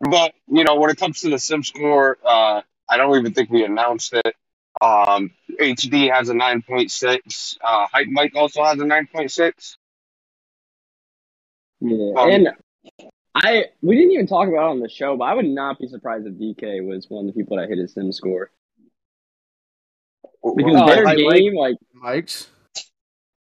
[0.00, 3.50] but you know, when it comes to the sim score, uh, I don't even think
[3.50, 4.34] we announced it.
[4.80, 7.56] Um, HD has a 9.6.
[7.62, 9.76] Uh, Hype Mike also has a 9.6.
[11.80, 12.48] Yeah, Um, and
[13.38, 15.88] I we didn't even talk about it on the show, but I would not be
[15.88, 18.50] surprised if DK was one of the people that hit his sim score
[20.56, 22.48] because Oh, their like- game, like, Mike's.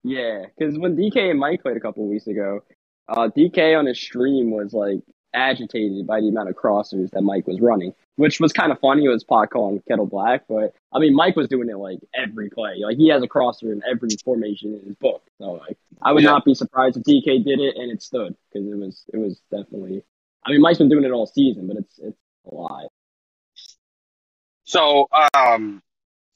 [0.04, 2.62] yeah, because when DK and Mike played a couple of weeks ago,
[3.08, 5.00] uh, DK on his stream was like
[5.36, 9.05] agitated by the amount of crossers that Mike was running, which was kind of funny.
[9.05, 12.49] It was pot calling kettle black, but I mean, Mike was doing it like every
[12.49, 12.77] play.
[12.79, 15.23] Like he has a crosser in every formation in his book.
[15.39, 16.31] So like, I would Yeah.
[16.31, 19.41] not be surprised if DK did it and it stood because it was it was
[19.51, 20.03] definitely.
[20.45, 22.17] I mean, Mike's been doing it all season, but it's it's
[22.51, 22.88] a lie.
[24.63, 25.81] So um,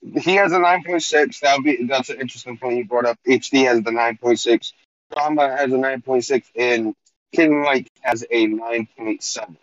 [0.02, 1.40] he has a 9.6.
[1.42, 3.18] That would be that's an interesting point you brought up.
[3.28, 4.72] HD has the 9.6.
[5.14, 6.96] Drama has a 9.6, and
[7.34, 9.56] King Mike has a 9.7.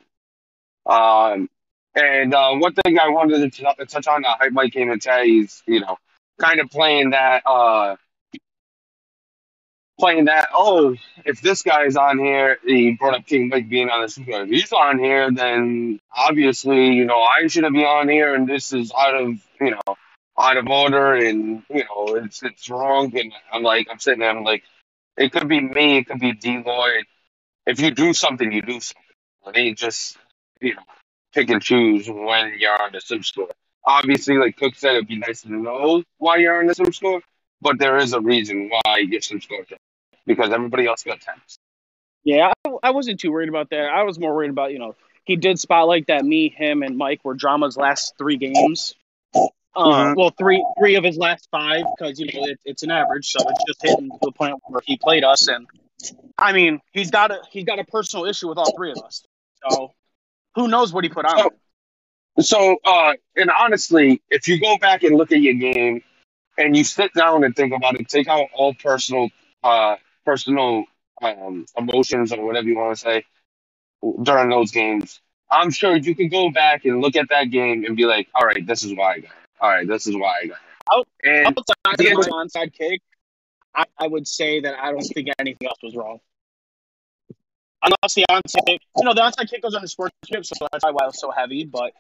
[0.87, 1.49] Um,
[1.95, 5.01] and uh, one thing I wanted to t- touch on, uh, Hype Mike came and
[5.01, 5.97] tell he's you know
[6.39, 7.97] kind of playing that uh,
[9.99, 10.49] playing that.
[10.53, 10.95] Oh,
[11.25, 14.43] if this guy's on here, he brought up King Mike being on the super.
[14.43, 18.73] If he's on here, then obviously you know I shouldn't be on here, and this
[18.73, 19.29] is out of
[19.61, 19.97] you know
[20.39, 23.17] out of order, and you know it's it's wrong.
[23.19, 24.63] And I'm like I'm sitting there, I'm like
[25.17, 27.07] it could be me, it could be D Lloyd.
[27.67, 29.03] If you do something, you do something.
[29.47, 30.17] It ain't just
[30.61, 30.83] you know
[31.33, 33.49] pick and choose when you're on the sim score.
[33.85, 37.21] Obviously, like Cook said, it'd be nice to know why you're on the sim score,
[37.61, 39.79] but there is a reason why your sim score is
[40.27, 41.59] because everybody else got tens.
[42.25, 43.85] Yeah, I, I wasn't too worried about that.
[43.85, 47.25] I was more worried about, you know, he did spotlight that me, him, and Mike
[47.25, 48.95] were Drama's last three games.
[49.35, 50.17] Uh, Mhm.
[50.17, 53.41] Well, three three of his last five because you know it, it's an average, so
[53.49, 55.67] it's just hitting to the point where he played us, and
[56.39, 59.25] I mean he's got a he's got a personal issue with all three of us.
[59.69, 59.93] So
[60.55, 61.39] who knows what he put on?
[61.39, 61.51] So-
[62.39, 66.03] So, uh, and honestly, if you go back and look at your game
[66.59, 69.31] and you sit down and think about it, take out all personal,
[69.65, 70.85] uh, personal
[71.23, 73.25] um, emotions or whatever you want to say
[74.23, 75.19] during those games.
[75.51, 78.45] I'm sure you can go back and look at that game and be like, all
[78.47, 79.37] right, this is why I got it.
[79.63, 80.59] All right, this is why I got
[80.93, 81.29] Out- it.
[81.31, 83.01] And Outside the onside kick,
[83.77, 86.19] I, I would say that I don't think anything else was wrong.
[87.83, 90.91] Unless the onside kick, you know, the onside kick goes under sportsmanship, so that's why
[90.91, 91.65] it was so heavy.
[91.65, 91.93] But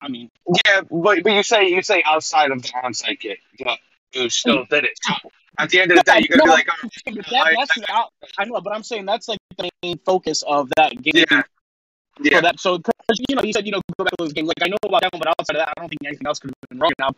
[0.00, 0.30] I mean,
[0.66, 3.78] yeah, but but you say you say outside of the onside kick, but
[4.14, 4.98] you still did it.
[5.02, 7.74] So at the end of the day, you're gonna be like, oh, that, I- that's
[7.74, 8.08] the out,
[8.38, 11.12] I know, but I'm saying that's like the main focus of that game.
[11.14, 11.42] yeah, So
[12.22, 12.40] yeah.
[12.40, 12.80] that so
[13.28, 14.48] you know you said you know go back to those games.
[14.48, 16.38] Like I know about that one, but outside of that, I don't think anything else
[16.40, 16.92] could have been wrong.
[16.98, 17.10] Now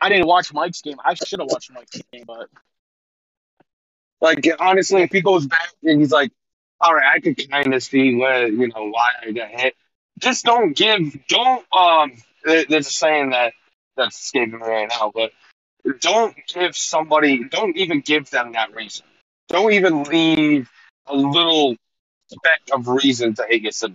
[0.00, 0.96] I didn't watch Mike's game.
[1.04, 2.48] I should have watched Mike's game, but
[4.20, 6.32] Like honestly, if he goes back and he's like,
[6.80, 9.74] "All right, I could kind of see where you know why I got hit,"
[10.18, 12.12] just don't give, don't um.
[12.44, 13.52] There's a saying that
[13.96, 15.32] that's escaping me right now, but
[16.00, 19.06] don't give somebody, don't even give them that reason.
[19.48, 20.70] Don't even leave
[21.06, 21.76] a little
[22.28, 23.94] speck of reason to hate your score,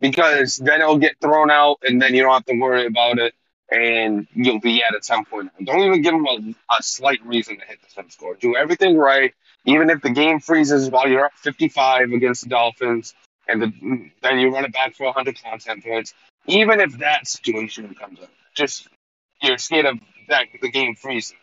[0.00, 3.34] because then it'll get thrown out, and then you don't have to worry about it
[3.70, 5.50] and you'll be at a 10 point.
[5.62, 8.34] Don't even give them a, a slight reason to hit the sim score.
[8.34, 13.14] Do everything right, even if the game freezes while you're up 55 against the Dolphins,
[13.46, 16.14] and the, then you run it back for 100 content points.
[16.46, 18.88] Even if that situation comes up, just
[19.42, 19.98] you're scared of
[20.28, 21.36] that the game freezing.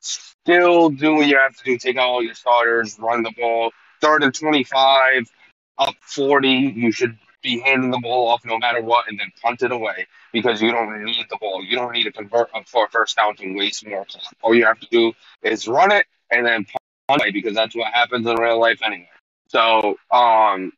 [0.00, 1.78] Still do what you have to do.
[1.78, 3.70] Take out all your starters, run the ball.
[4.00, 5.30] Third and 25,
[5.78, 6.48] up 40.
[6.48, 10.08] You should be handing the ball off no matter what, and then punt it away
[10.32, 11.62] because you don't need the ball.
[11.62, 14.22] You don't need to convert for a first down to waste more time.
[14.42, 16.66] All you have to do is run it and then
[17.06, 19.08] punt it because that's what happens in real life anyway.
[19.48, 20.72] So, um,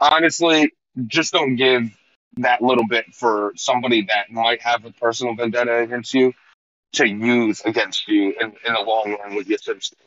[0.00, 0.72] honestly,
[1.06, 1.96] just don't give
[2.38, 6.32] that little bit for somebody that might have a personal vendetta against you
[6.94, 9.98] to use against you in, in the long run with your system.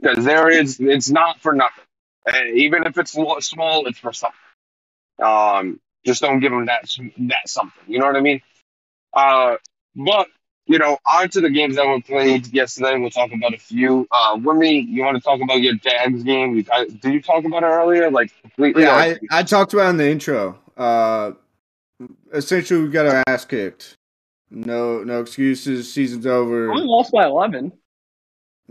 [0.00, 1.84] Because there is, it's not for nothing.
[2.26, 4.38] And even if it's small, it's for something.
[5.22, 7.82] Um, just don't give them that that something.
[7.86, 8.40] You know what I mean?
[9.12, 9.56] Uh,
[9.94, 10.28] but
[10.66, 12.98] you know, on to the games that were played yesterday.
[12.98, 14.06] We'll talk about a few.
[14.10, 16.56] Uh, Wimmy, you want to talk about your Jags game?
[16.56, 18.10] You, I, did you talk about it earlier?
[18.10, 18.82] Like completely?
[18.82, 20.58] Yeah, I, I talked about it in the intro.
[20.76, 21.32] Uh,
[22.32, 23.96] essentially, we got our ass kicked.
[24.50, 25.92] No, no excuses.
[25.92, 26.72] Season's over.
[26.72, 27.72] We lost by eleven.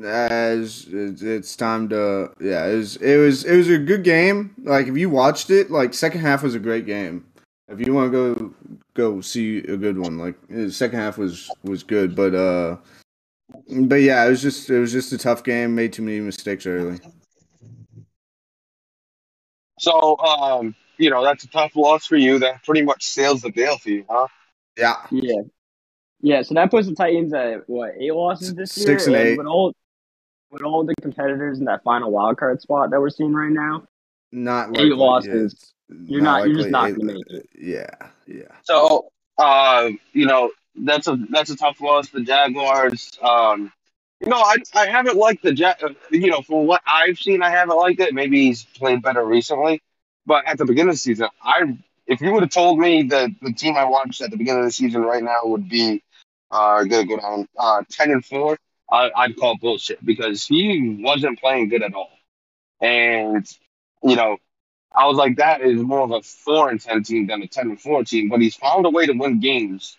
[0.04, 4.54] As it's, it's time to yeah, it was it was it was a good game.
[4.64, 7.26] Like if you watched it, like second half was a great game.
[7.70, 8.54] If you want to go
[8.94, 12.78] go see a good one, like the second half was was good, but uh,
[13.70, 15.76] but yeah, it was just it was just a tough game.
[15.76, 17.00] Made too many mistakes early.
[19.80, 22.40] So, um, you know, that's a tough loss for you.
[22.40, 24.28] That pretty much seals the deal for you, huh?
[24.78, 25.42] Yeah, Yeah.
[26.22, 29.38] Yeah, so that puts the Titans at what eight losses this year, Six and eight.
[29.38, 29.76] with all
[30.56, 33.84] with all the competitors in that final wild card spot that we're seeing right now.
[34.32, 35.74] not Eight likely, losses.
[35.90, 37.50] yeah, You're not- you're just not gonna make it.
[37.58, 37.90] Yeah,
[38.26, 38.44] yeah.
[38.64, 42.10] So, uh, you know, that's a that's a tough loss.
[42.10, 43.18] The Jaguars.
[43.22, 43.72] Um,
[44.22, 45.82] you know, I I haven't liked the Jag.
[45.84, 48.14] uh, You know, from what I've seen, I haven't liked it.
[48.14, 49.82] Maybe he's played better recently,
[50.26, 51.78] but at the beginning of the season, I
[52.08, 54.66] if you would have told me that the team I watched at the beginning of
[54.68, 56.02] the season right now would be
[56.52, 58.58] uh gonna go down uh ten and four,
[58.90, 62.12] I, I'd call bullshit because he wasn't playing good at all,
[62.82, 63.46] and
[64.04, 64.38] you know.
[64.98, 67.70] I was like, that is more of a four and ten team than a ten
[67.70, 68.30] and four team.
[68.30, 69.98] But he's found a way to win games.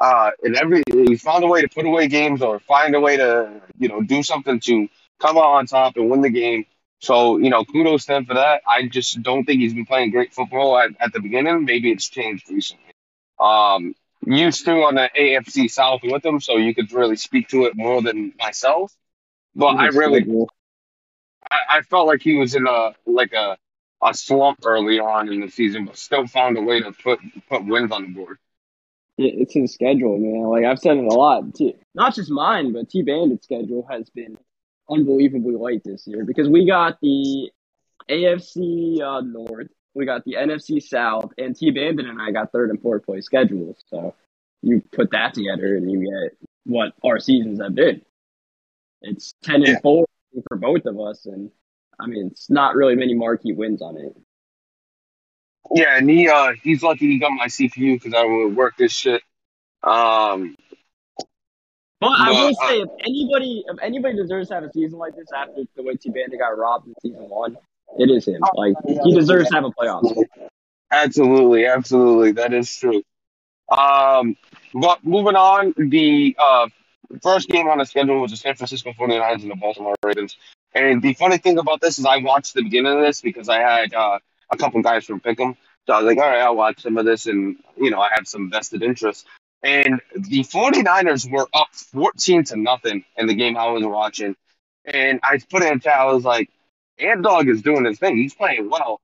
[0.00, 3.16] Uh, and every he's found a way to put away games or find a way
[3.16, 4.88] to you know do something to
[5.20, 6.66] come out on top and win the game.
[7.00, 8.62] So you know, kudos to him for that.
[8.68, 11.64] I just don't think he's been playing great football at, at the beginning.
[11.64, 12.92] Maybe it's changed recently.
[13.38, 13.94] Um,
[14.26, 17.76] used to on the AFC South with them, so you could really speak to it
[17.76, 18.92] more than myself.
[19.54, 20.26] But I really
[21.50, 23.56] I, I felt like he was in a like a
[24.02, 27.64] a slump early on in the season, but still found a way to put put
[27.64, 28.38] wins on the board.
[29.16, 30.42] It's his schedule, man.
[30.42, 31.54] Like I've said it a lot.
[31.54, 31.74] too.
[31.94, 34.36] not just mine, but T Bandit's schedule has been
[34.90, 37.50] unbelievably light this year because we got the
[38.10, 42.70] AFC uh, North, we got the NFC South, and T Bandit and I got third
[42.70, 43.82] and fourth place schedules.
[43.88, 44.14] So
[44.62, 48.02] you put that together and you get what our seasons have been.
[49.02, 49.80] It's ten and Yeah.
[49.80, 50.06] four
[50.48, 51.50] for both of us, and
[51.98, 54.16] I mean it's not really many marquee wins on it.
[55.72, 58.92] Yeah, and he uh he's lucky he got my CPU because I would work this
[58.92, 59.22] shit.
[59.82, 60.56] Um,
[62.00, 65.14] But I will uh, say, if anybody, if anybody deserves to have a season like
[65.14, 67.56] this after the way T Bandit got robbed in season one,
[67.98, 68.42] it is him.
[68.54, 70.24] Like he deserves to have a playoff.
[70.90, 73.02] absolutely, absolutely, that is true.
[73.70, 74.36] Um,
[74.74, 76.68] but moving on, the uh
[77.22, 80.36] first game on the schedule was the San Francisco 49ers and the Baltimore Ravens.
[80.74, 83.58] And the funny thing about this is I watched the beginning of this because I
[83.60, 84.18] had uh,
[84.50, 85.56] a couple guys from Pick'em.
[85.86, 87.26] So I was like, all right, I'll watch some of this.
[87.26, 89.26] And, you know, I had some vested interest.
[89.62, 94.34] And the 49ers were up 14 to nothing in the game I was watching.
[94.84, 96.50] And I put it in chat, I was like,
[96.98, 98.16] Ant Dog is doing his thing.
[98.16, 99.00] He's playing well.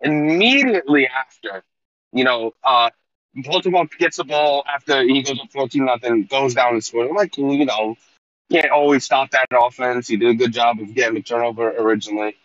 [0.00, 1.62] Immediately after,
[2.12, 2.90] you know, uh,
[3.34, 7.08] Baltimore gets the ball after he goes up 14 nothing, goes down and scores.
[7.08, 7.96] I'm like, you know,
[8.50, 10.08] can't always stop that offense.
[10.08, 12.36] He did a good job of getting the turnover originally.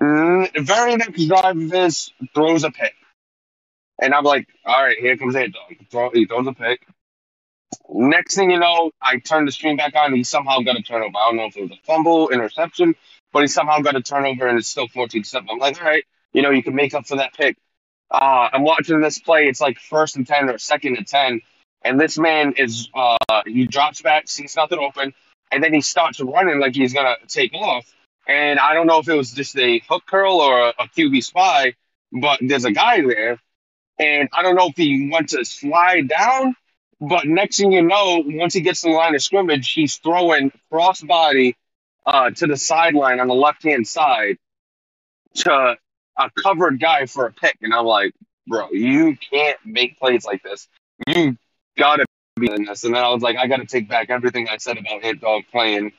[0.00, 2.94] Mm, very next drive of his throws a pick.
[4.00, 5.86] And I'm like, all right, here comes Ant Dog.
[5.90, 6.86] Throw, he throws a pick.
[7.88, 10.06] Next thing you know, I turn the stream back on.
[10.06, 11.16] And he somehow got a turnover.
[11.16, 12.94] I don't know if it was a fumble, interception,
[13.36, 15.46] but he somehow got a turnover and it's still 14 7.
[15.50, 17.58] I'm like, all right, you know, you can make up for that pick.
[18.10, 19.46] Uh, I'm watching this play.
[19.46, 21.42] It's like first and 10 or second and 10.
[21.84, 25.12] And this man is, uh, he drops back, sees nothing open,
[25.52, 27.84] and then he starts running like he's going to take off.
[28.26, 31.22] And I don't know if it was just a hook curl or a, a QB
[31.22, 31.74] spy,
[32.10, 33.38] but there's a guy there.
[33.98, 36.56] And I don't know if he went to slide down,
[37.02, 40.52] but next thing you know, once he gets to the line of scrimmage, he's throwing
[40.72, 41.54] crossbody
[42.06, 44.38] uh, to the sideline on the left hand side
[45.34, 45.76] to
[46.18, 47.58] a covered guy for a pick.
[47.62, 48.14] And I'm like,
[48.46, 50.68] bro, you can't make plays like this.
[51.06, 51.36] You
[51.76, 52.84] gotta be in this.
[52.84, 55.42] And then I was like, I gotta take back everything I said about Hit Dog
[55.50, 55.92] playing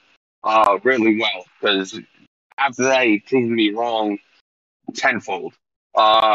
[0.43, 1.99] uh, really well because
[2.58, 4.18] after that he proved me wrong
[4.95, 5.53] tenfold.
[5.93, 6.34] Uh,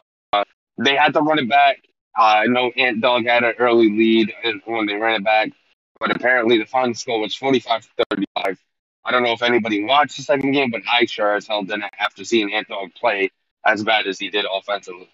[0.79, 1.79] they had to run it back.
[2.19, 4.35] Uh, I know Ant Dog had an early lead
[4.67, 5.51] when they ran it back,
[5.99, 8.59] but apparently the final score was 45 to 35.
[9.05, 11.85] I don't know if anybody watched the second game, but I sure as hell didn't
[11.99, 13.31] after seeing Ant Dog play
[13.65, 15.09] as bad as he did offensively.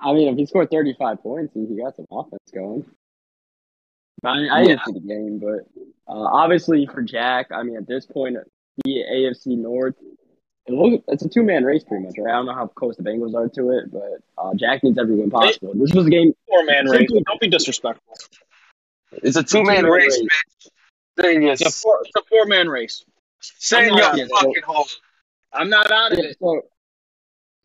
[0.00, 2.84] I mean, if he scored 35 points, he he got some offense going.
[4.24, 5.66] I, I didn't see the game, but
[6.08, 8.36] uh, obviously for Jack, I mean, at this point,
[8.84, 9.94] the AFC North.
[10.66, 12.32] It look, it's a two man race pretty much, right?
[12.32, 15.16] I don't know how close the Bengals are to it, but uh, Jack needs every
[15.16, 15.72] win possible.
[15.74, 16.32] This was a game.
[16.48, 17.10] Four man race.
[17.10, 18.14] Don't be disrespectful.
[19.10, 20.70] It's a two man two-man race, race.
[21.18, 21.22] Bitch.
[21.24, 23.04] Saying It's a four, it's a four man race.
[23.40, 24.86] saying I'm your not- yeah, so- hole.
[25.52, 26.36] I'm not out of Yeah, it.
[26.40, 26.62] so,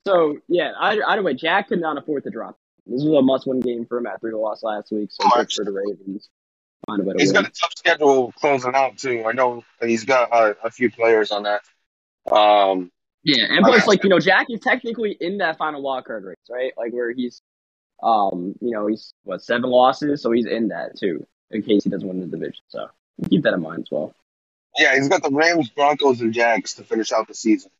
[0.05, 0.73] so yeah.
[0.79, 2.57] Either, either way, Jack could not afford to drop.
[2.85, 5.45] This was a must win game for him after he lost last week, so Oh,
[5.55, 6.29] for the Ravens.
[6.85, 7.43] Find a better He's win.
[7.43, 9.23] got a tough schedule closing out too.
[9.25, 11.61] I know he's got uh, a few players on that.
[12.31, 12.91] Um,
[13.23, 16.37] Yeah, and plus, like you know, Jack is technically in that final wild card race,
[16.49, 16.71] right?
[16.77, 17.41] Like where he's,
[18.03, 21.89] um, you know, he's what seven losses, so he's in that too, in case he
[21.89, 22.61] doesn't win the division.
[22.69, 22.87] So
[23.29, 24.13] keep that in mind as well.
[24.77, 27.71] yeah, he's got the Rams, Broncos, and Jags to finish out the season,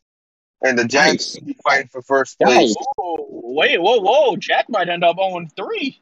[0.62, 1.40] and the Jags Nice.
[1.46, 2.54] be fighting for first Nice.
[2.56, 2.76] place.
[2.96, 4.36] Whoa, wait, whoa, whoa!
[4.38, 6.02] Jack might end up 0 3.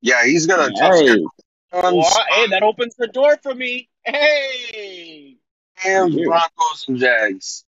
[0.00, 0.80] Yeah, he's going to.
[0.80, 1.28] a Hey, schedule.
[1.72, 3.88] Rams, Hey, that opens the door for me.
[4.04, 5.36] Hey,
[5.84, 7.64] Rams, Broncos, and Jags.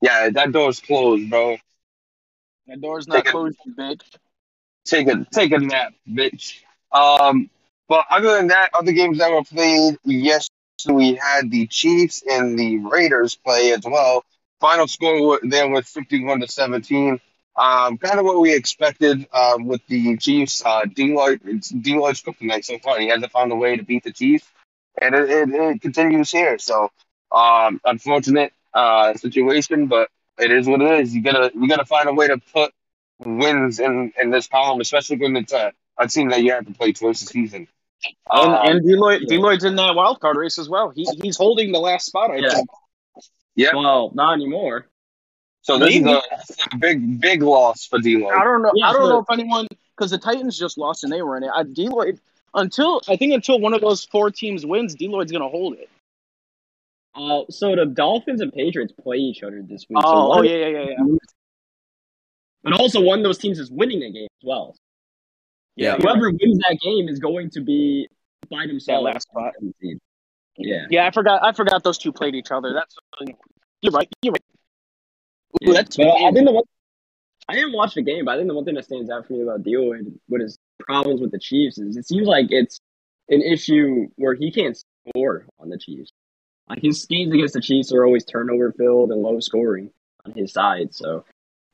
[0.00, 1.56] Yeah, that door's closed, bro.
[2.68, 4.02] that door's not Take closed, you bitch.
[4.84, 6.60] Take a take a nap, bitch.
[6.92, 7.50] Um,
[7.88, 10.48] but other than that, other games that were played, yes,
[10.88, 14.24] we had the Chiefs and the Raiders play as well.
[14.60, 17.20] Final score there was fifty-one to seventeen.
[17.56, 20.64] Um, kind of what we expected uh, with the Chiefs.
[20.64, 23.00] Uh, Deloitte's kryptonite so far.
[23.00, 24.46] He hasn't found a way to beat the Chiefs,
[25.00, 26.58] and it, it, it continues here.
[26.58, 26.90] So,
[27.32, 30.08] um, unfortunate uh, situation, but
[30.38, 31.14] it is what it is.
[31.14, 32.72] You gotta you gotta find a way to put
[33.18, 36.72] wins in in this column, especially when it's a, a team that you have to
[36.74, 37.68] play twice a season.
[38.30, 39.38] And, Um, and Deloitte, yeah.
[39.38, 40.90] Deloitte's in that wild card race as well.
[40.90, 42.48] He, he's holding the last spot, I Yeah.
[42.50, 42.68] think.
[43.56, 44.86] yeah, well, not anymore.
[45.62, 46.16] so this is maybe.
[46.16, 48.00] a, a big big loss for I
[48.44, 48.70] don't know.
[48.74, 51.36] Yeah, I don't so- know if anyone because the Titans just lost and they were
[51.36, 51.50] in it.
[51.54, 52.20] I, Deloitte
[52.54, 55.88] until I think until one of those four teams wins, Deloitte's gonna hold it.
[57.14, 59.98] Uh, so the Dolphins and Patriots play each other this week.
[60.02, 61.16] so Oh, one oh of- yeah, yeah, yeah, yeah.
[62.62, 64.76] But also, one of those teams is winning the game as well.
[65.78, 65.96] Yeah.
[65.96, 68.08] Whoever wins that game is going to be
[68.50, 69.04] by themselves.
[69.04, 69.52] last spot.
[70.56, 70.86] Yeah.
[70.90, 71.44] Yeah, I forgot.
[71.44, 72.72] I forgot those two played each other.
[72.74, 72.96] That's
[73.80, 74.08] you're right.
[74.22, 74.42] You're right.
[75.62, 75.72] Ooh, Yeah.
[75.74, 76.64] that's I think the one,
[77.48, 79.34] I didn't watch the game, but I think the one thing that stands out for
[79.34, 82.80] me about Deloitte with his problems with the Chiefs is it seems like it's
[83.28, 84.76] an issue where he can't
[85.08, 86.10] score on the Chiefs.
[86.68, 89.90] Like his games against the Chiefs are always turnover filled and low scoring
[90.26, 90.92] on his side.
[90.94, 91.24] So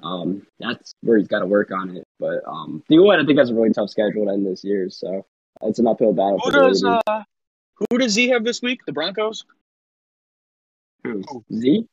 [0.03, 2.05] um, that's where he's got to work on it.
[2.19, 4.91] But um, Deloitte, I think, that's a really tough schedule to end this year.
[4.91, 5.25] So
[5.63, 7.23] it's an uphill battle who for the does uh,
[7.91, 8.81] who does he have this week?
[8.87, 9.45] The Broncos.
[11.05, 11.23] Who?
[11.53, 11.87] Z?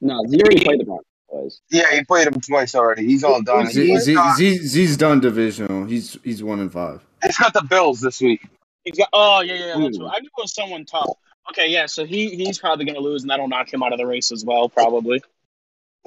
[0.00, 1.60] No, Z already played the Broncos.
[1.70, 3.06] Yeah, he played him twice already.
[3.06, 3.66] He's all done.
[3.66, 5.84] Z, He's Z, got, Z, Z's done divisional.
[5.84, 7.04] He's he's one and five.
[7.22, 8.46] he's got the Bills this week.
[8.84, 9.08] He's got.
[9.12, 9.66] Oh yeah, yeah.
[9.66, 10.06] yeah that's Ooh.
[10.06, 11.16] I knew it was someone tough.
[11.50, 11.86] Okay, yeah.
[11.86, 14.44] So he he's probably gonna lose, and that'll knock him out of the race as
[14.44, 15.22] well, probably.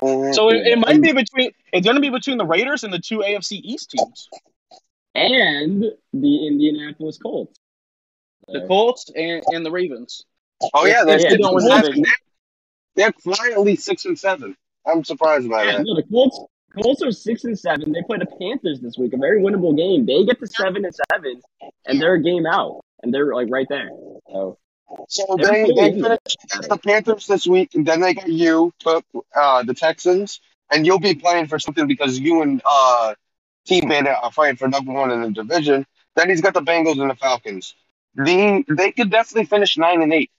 [0.01, 0.33] Mhm.
[0.33, 1.51] So it, it might be between.
[1.73, 4.29] It's gonna be between the Raiders and the two AFC East teams,
[5.15, 5.83] And
[6.13, 7.57] the Indianapolis Colts.
[8.47, 10.23] the Colts and, and the Ravens.
[10.73, 12.07] oh yeah, they're, Yeah, six don't and win the.
[12.95, 14.55] They're quietly six and seven.
[14.85, 15.85] I'm surprised by Yeah, that.
[15.85, 16.39] no, the Colts,
[16.81, 17.91] Colts are six and seven.
[17.91, 20.05] They play the Panthers this week, a very winnable game.
[20.05, 21.41] They get to seven and seven,
[21.85, 23.89] and they're a game out, and they're like right there.
[24.31, 24.57] So
[25.07, 26.37] So They're they, pretty finished
[26.69, 29.03] the Panthers this week, and then they got you, but,
[29.35, 30.39] uh, the Texans,
[30.71, 33.15] and you'll be playing for something because you and uh,
[33.65, 35.85] T Bandit are fighting for number one in the division.
[36.15, 37.75] Then he's got the Bengals and the Falcons.
[38.15, 40.31] The they could definitely finish nine and eight.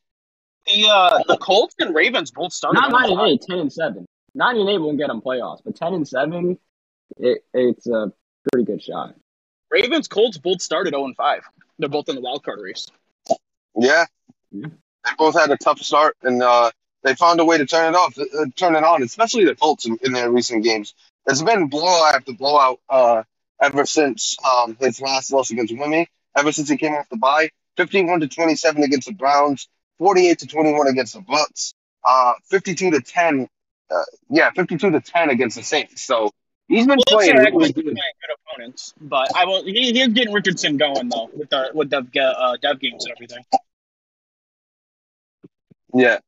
[0.67, 2.81] The uh, the Colts and Ravens both started.
[2.81, 3.29] not on nine and five.
[3.29, 4.07] eight, ten and seven.
[4.35, 6.59] Nine and eight won't get them playoffs, but ten and seven,
[7.17, 8.13] it, it's a
[8.51, 9.15] pretty good shot.
[9.71, 11.43] Ravens Colts both started zero and five.
[11.79, 12.89] They're both in the wild card race.
[13.77, 14.07] Yeah,
[14.53, 14.69] They
[15.19, 16.71] both had a tough start, and uh,
[17.03, 19.03] they found a way to turn it off, uh, turn it on.
[19.03, 20.95] Especially the Colts in, in their recent games.
[21.27, 23.23] It's been blowout after blowout uh,
[23.61, 26.07] ever since um, his last loss against Wimmy.
[26.37, 30.47] Ever since he came off the bye, fifty-one to twenty-seven against the Browns, forty-eight to
[30.47, 31.75] twenty-one against the Bucs,
[32.05, 33.49] uh, fifty-two to ten.
[33.91, 36.03] Uh, yeah, fifty-two to ten against the Saints.
[36.03, 36.31] So
[36.69, 37.85] he's been Colts playing really good.
[37.85, 39.65] playing good opponents, but I will.
[39.65, 43.45] He, he's getting Richardson going though with the with the uh, dev games and everything.
[45.95, 46.19] Yeah.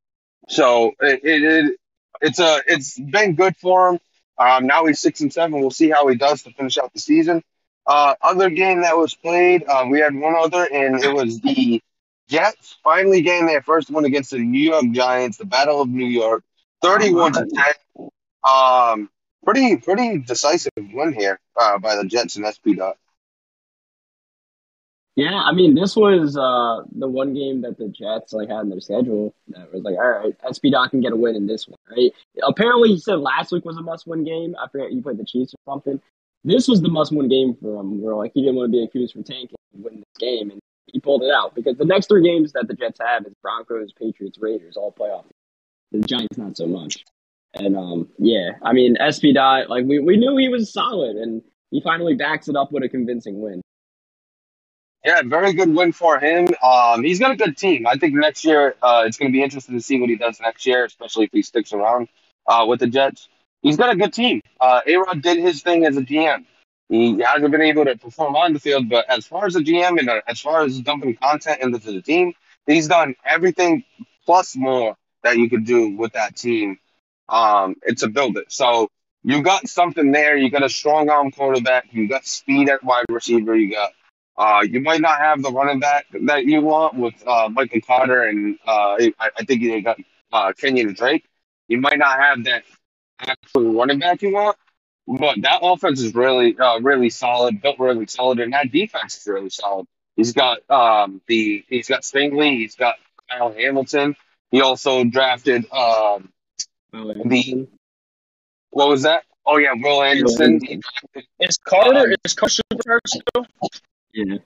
[0.48, 1.76] So it, it, it
[2.20, 4.00] it's a it's been good for him.
[4.38, 5.60] Um, now he's six and seven.
[5.60, 7.42] We'll see how he does to finish out the season.
[7.86, 11.82] Uh, other game that was played, um, we had one other, and it was the
[12.28, 16.06] Jets finally getting their first one against the New York Giants, the Battle of New
[16.06, 16.44] York,
[16.80, 18.08] thirty-one to ten.
[18.48, 19.10] Um,
[19.44, 22.96] pretty pretty decisive win here uh, by the Jets and SP Dot.
[25.14, 28.70] Yeah, I mean, this was uh, the one game that the Jets like had in
[28.70, 31.68] their schedule that was like, all right, SB Dot can get a win in this
[31.68, 32.12] one, right?
[32.42, 34.56] Apparently, he said last week was a must-win game.
[34.58, 36.00] I forget you played the Chiefs or something.
[36.44, 39.12] This was the must-win game for him, where like he didn't want to be accused
[39.12, 42.22] for tanking and win this game, and he pulled it out because the next three
[42.22, 45.26] games that the Jets have is Broncos, Patriots, Raiders, all playoff.
[45.90, 47.04] The Giants not so much,
[47.52, 51.42] and um, yeah, I mean, SB Dot, like we we knew he was solid, and
[51.70, 53.60] he finally backs it up with a convincing win.
[55.04, 56.48] Yeah, very good win for him.
[56.62, 57.86] Um, he's got a good team.
[57.86, 60.40] I think next year uh, it's going to be interesting to see what he does
[60.40, 62.08] next year, especially if he sticks around
[62.46, 63.28] uh, with the Jets.
[63.62, 64.42] He's got a good team.
[64.60, 66.44] Uh, A-Rod did his thing as a GM.
[66.88, 69.98] He hasn't been able to perform on the field, but as far as a GM
[69.98, 72.34] and uh, as far as dumping content into the team,
[72.66, 73.84] he's done everything
[74.24, 76.78] plus more that you could do with that team
[77.28, 78.52] um, and to build it.
[78.52, 78.88] So
[79.24, 80.36] you got something there.
[80.36, 81.88] You got a strong arm quarterback.
[81.92, 83.56] You got speed at wide receiver.
[83.56, 83.92] You got
[84.36, 88.22] uh, you might not have the running back that you want with uh, Michael Carter
[88.22, 89.98] and uh, I, I think you got
[90.32, 91.24] uh, Kenyon Drake.
[91.68, 92.64] You might not have that
[93.20, 94.56] actual running back you want,
[95.06, 99.26] but that offense is really, uh, really solid, built really solid, and that defense is
[99.26, 99.86] really solid.
[100.16, 102.96] He's got um, the he's got Stingley, he's got
[103.30, 104.16] Kyle Hamilton.
[104.50, 106.30] He also drafted um,
[106.92, 107.68] the
[108.70, 109.24] what was that?
[109.46, 110.60] Oh yeah, Will Anderson.
[110.62, 110.80] He
[111.40, 113.46] Is Carter is Carter superstar still?
[114.12, 114.36] Yeah.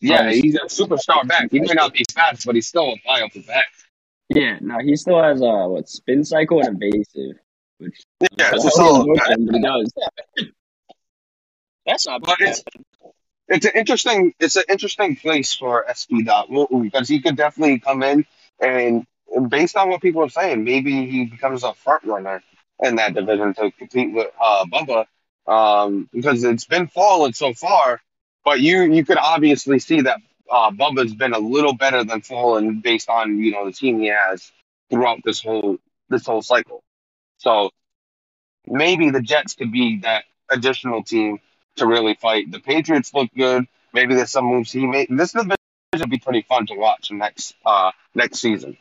[0.00, 1.50] Yeah, he's a superstar back.
[1.50, 3.66] He may not be fast, but he's still a viable back.
[4.28, 7.36] Yeah, no, he still has uh what spin cycle and evasive,
[7.78, 9.30] which Yeah, it's a I solid don't know back.
[9.30, 9.92] him, but he does.
[11.86, 12.48] That's not But bad.
[12.48, 12.64] it's
[13.48, 16.48] it's an interesting it's an interesting place for SP Dot
[16.82, 18.24] because he could definitely come in
[18.60, 19.06] and
[19.48, 22.42] based on what people are saying, maybe he becomes a front runner
[22.82, 25.06] in that division to compete with uh, Bubba.
[25.46, 28.00] Um, because it's been falling so far,
[28.44, 30.20] but you you could obviously see that
[30.50, 34.06] uh, Bubba's been a little better than fallen based on you know the team he
[34.08, 34.50] has
[34.90, 35.78] throughout this whole
[36.08, 36.82] this whole cycle.
[37.38, 37.70] So
[38.66, 41.40] maybe the Jets could be that additional team
[41.76, 42.50] to really fight.
[42.50, 43.66] The Patriots look good.
[43.92, 45.08] Maybe there's some moves he made.
[45.10, 45.56] This division
[45.98, 48.76] would be pretty fun to watch next uh next season.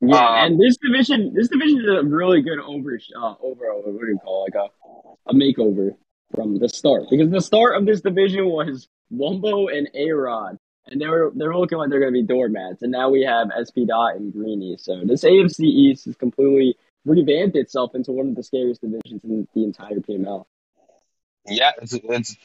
[0.00, 3.82] Yeah, Um, and this division, this division is a really good over, uh, overall.
[3.84, 4.54] What do you call it?
[4.54, 5.96] like a, a makeover
[6.34, 7.04] from the start?
[7.10, 11.46] Because the start of this division was Wumbo and A Rod, and they were they
[11.46, 14.32] were looking like they're going to be doormats, and now we have SP Dot and
[14.32, 14.76] Greeny.
[14.78, 19.48] So this AFC East has completely revamped itself into one of the scariest divisions in
[19.52, 20.44] the entire PML.
[21.46, 22.36] Yeah, it's it's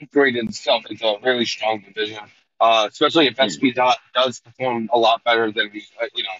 [0.00, 2.24] upgraded itself into a really strong division.
[2.58, 6.30] Uh, especially if SP Dot does perform a lot better than he, uh, you know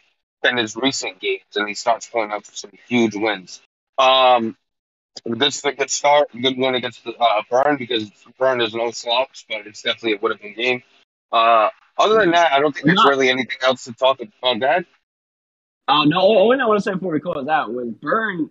[0.45, 3.61] than his recent games, and he starts pulling up some huge wins.
[3.99, 4.57] Um,
[5.25, 8.91] this is a good start, good win against the, uh, Burn because Burn is no
[8.91, 10.83] slouch, but it's definitely a winnable game.
[11.33, 14.61] Uh, other than that, I don't think there's really anything else to talk about.
[14.61, 14.85] That
[15.89, 18.51] Uh, no, only I want to say before we close out was Burn,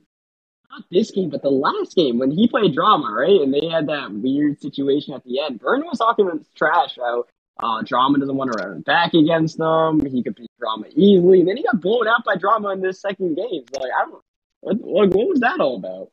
[0.71, 3.41] not this game, but the last game when he played drama, right?
[3.41, 5.59] And they had that weird situation at the end.
[5.59, 7.25] Burn was talking trash how
[7.59, 10.05] uh, drama doesn't want to run back against them.
[10.05, 11.39] He could beat drama easily.
[11.39, 13.63] And then he got blown out by drama in this second game.
[13.73, 14.23] So, like, I don't
[14.63, 14.77] what,
[15.09, 16.09] what, was that all about?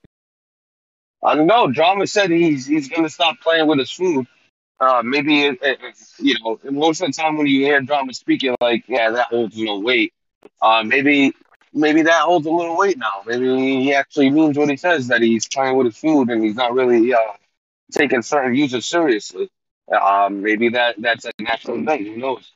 [1.22, 1.70] I don't know.
[1.70, 4.26] Drama said he's he's going to stop playing with his food.
[4.80, 5.78] Uh, maybe it, it,
[6.18, 9.56] you know most of the time when you hear drama speaking, like yeah, that holds
[9.56, 10.14] no weight.
[10.60, 11.32] Uh, maybe
[11.72, 13.22] maybe that holds a little weight now.
[13.26, 16.56] Maybe he actually means what he says that he's playing with his food and he's
[16.56, 17.18] not really uh,
[17.92, 19.50] taking certain users seriously.
[19.90, 22.06] Um, maybe that that's a natural thing.
[22.06, 22.52] Who knows?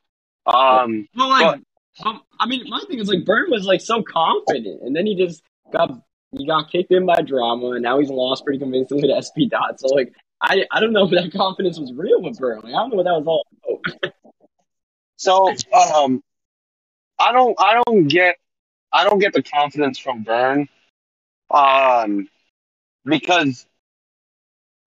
[0.46, 1.60] Um, Well, like,
[2.04, 5.16] um, I mean, my thing is like Burn was like so confident, and then he
[5.16, 5.90] just got
[6.32, 9.80] he got kicked in by drama, and now he's lost pretty convincingly to SP Dot.
[9.80, 12.60] So like, I I don't know if that confidence was real with Burn.
[12.62, 14.12] Like, I don't know what that was all about.
[15.16, 16.22] So um,
[17.18, 18.36] I don't I don't get
[18.92, 20.68] I don't get the confidence from Burn,
[21.50, 22.28] um,
[23.04, 23.64] because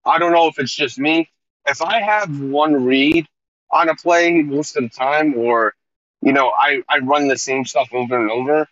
[0.05, 1.29] I don't know if it's just me.
[1.67, 3.27] If I have one read
[3.71, 5.73] on a play most of the time, or
[6.21, 8.67] you know, I I run the same stuff over and over,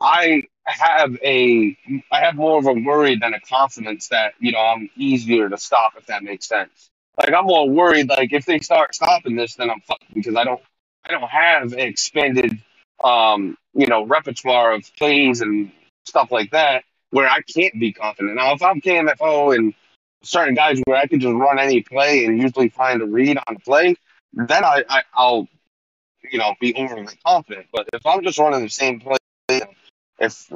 [0.00, 1.76] I have a
[2.12, 5.58] I have more of a worry than a confidence that you know I'm easier to
[5.58, 6.90] stop if that makes sense.
[7.18, 10.44] Like I'm more worried like if they start stopping this, then I'm fucked because I
[10.44, 10.60] don't
[11.04, 12.58] I don't have an expanded
[13.02, 15.72] um you know repertoire of plays and
[16.06, 18.36] stuff like that where I can't be confident.
[18.36, 19.74] Now if I'm KMFO and
[20.22, 23.54] certain guys where I could just run any play and usually find a read on
[23.54, 23.94] the play,
[24.32, 25.48] then I, I I'll
[26.30, 27.66] you know be overly confident.
[27.72, 29.18] But if I'm just running the same play,
[29.48, 30.50] if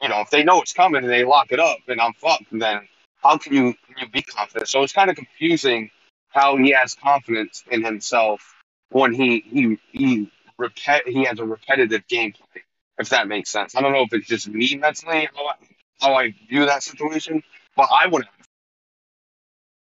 [0.00, 2.46] you know if they know it's coming and they lock it up and I'm fucked,
[2.52, 2.88] then
[3.22, 4.68] how can you you be confident?
[4.68, 5.90] So it's kind of confusing
[6.28, 8.54] how he has confidence in himself
[8.90, 12.62] when he he he repet he has a repetitive gameplay.
[12.98, 15.54] If that makes sense, I don't know if it's just me mentally how I,
[16.00, 17.42] how I view that situation,
[17.76, 18.41] but I would have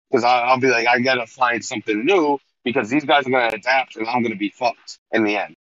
[0.09, 3.95] because I'll be like I gotta find something new because these guys are gonna adapt
[3.95, 5.55] and I'm gonna be fucked in the end.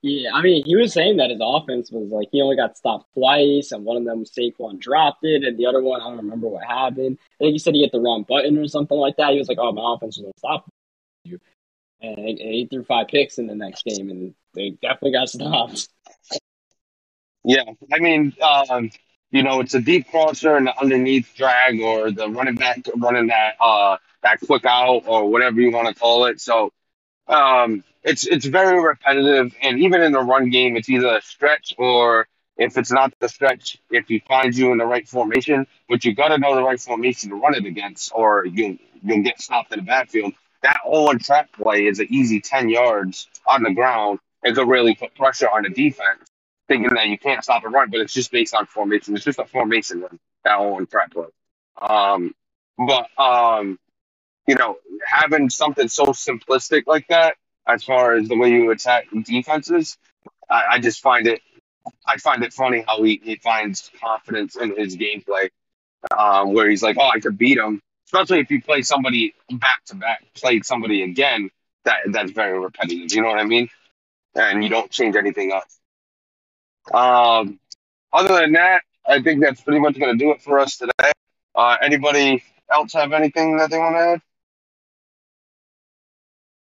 [0.00, 3.12] Yeah, I mean, he was saying that his offense was like he only got stopped
[3.14, 6.46] twice, and one of them Saquon dropped it, and the other one I don't remember
[6.48, 7.18] what happened.
[7.40, 9.32] I think he said he hit the wrong button or something like that.
[9.32, 10.72] He was like, "Oh, my offense was unstoppable,"
[11.24, 11.40] you,
[12.00, 15.88] and he threw five picks in the next game, and they definitely got stopped.
[17.44, 18.90] Yeah, I mean, um,
[19.30, 23.28] you know, it's a deep crosser and the underneath drag or the running back running
[23.28, 26.40] that uh that quick out or whatever you want to call it.
[26.40, 26.70] So
[27.28, 31.74] um, it's it's very repetitive, and even in the run game, it's either a stretch
[31.78, 36.04] or if it's not the stretch, if he finds you in the right formation, which
[36.04, 39.40] you got to know the right formation to run it against, or you you'll get
[39.40, 40.34] stopped in the backfield.
[40.62, 44.94] That all trap play is an easy ten yards on the ground and could really
[44.94, 46.27] put pressure on the defense,
[46.68, 49.16] thinking that you can't stop a run, but it's just based on formation.
[49.16, 51.26] It's just a formation run that all trap play.
[51.80, 52.34] Um,
[52.78, 53.78] but um,
[54.46, 59.06] you know, having something so simplistic like that, as far as the way you attack
[59.24, 59.98] defenses,
[60.50, 61.42] I, I just find it,
[62.06, 65.50] I find it funny how he, he finds confidence in his gameplay,
[66.16, 67.80] um, where he's like, oh, I could beat him.
[68.06, 71.50] Especially if you play somebody back to back, played somebody again,
[71.84, 73.12] that that's very repetitive.
[73.12, 73.68] You know what I mean?
[74.34, 75.64] And you don't change anything up.
[76.92, 77.58] Um,
[78.12, 81.12] other than that, I think that's pretty much going to do it for us today.
[81.54, 84.20] Uh, anybody else have anything that they want to add?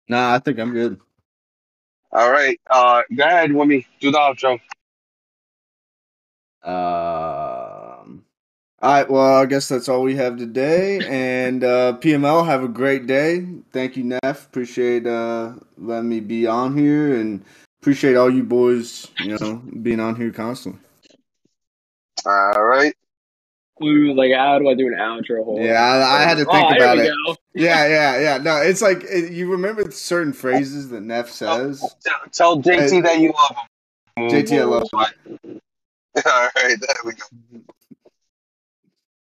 [0.09, 1.01] Nah, I think I'm good.
[2.12, 2.61] All right.
[2.68, 3.87] Uh, go ahead, Wimmy.
[4.01, 4.61] Do the outro.
[6.64, 8.25] Um.
[8.83, 9.09] All right.
[9.09, 11.01] Well, I guess that's all we have today.
[11.09, 13.47] And uh, PML, have a great day.
[13.73, 14.47] Thank you, Neff.
[14.47, 17.45] Appreciate uh, letting me be on here, and
[17.83, 20.80] appreciate all you boys, you know, being on here constantly.
[22.24, 22.95] All right.
[23.83, 25.45] Ooh, like how do I do an outro?
[25.45, 25.61] Hold.
[25.61, 27.12] Yeah, I, I had to oh, think oh, about it.
[27.26, 27.37] go.
[27.55, 28.39] Yeah, yeah, yeah.
[28.39, 31.85] No, it's like it, you remember certain phrases that Neff says.
[32.03, 32.99] Tell, tell JT Hey.
[32.99, 33.57] Uh, that you love
[34.16, 34.30] him.
[34.30, 34.99] JT, I love you.
[36.24, 36.76] All right.
[36.80, 37.62] There we go.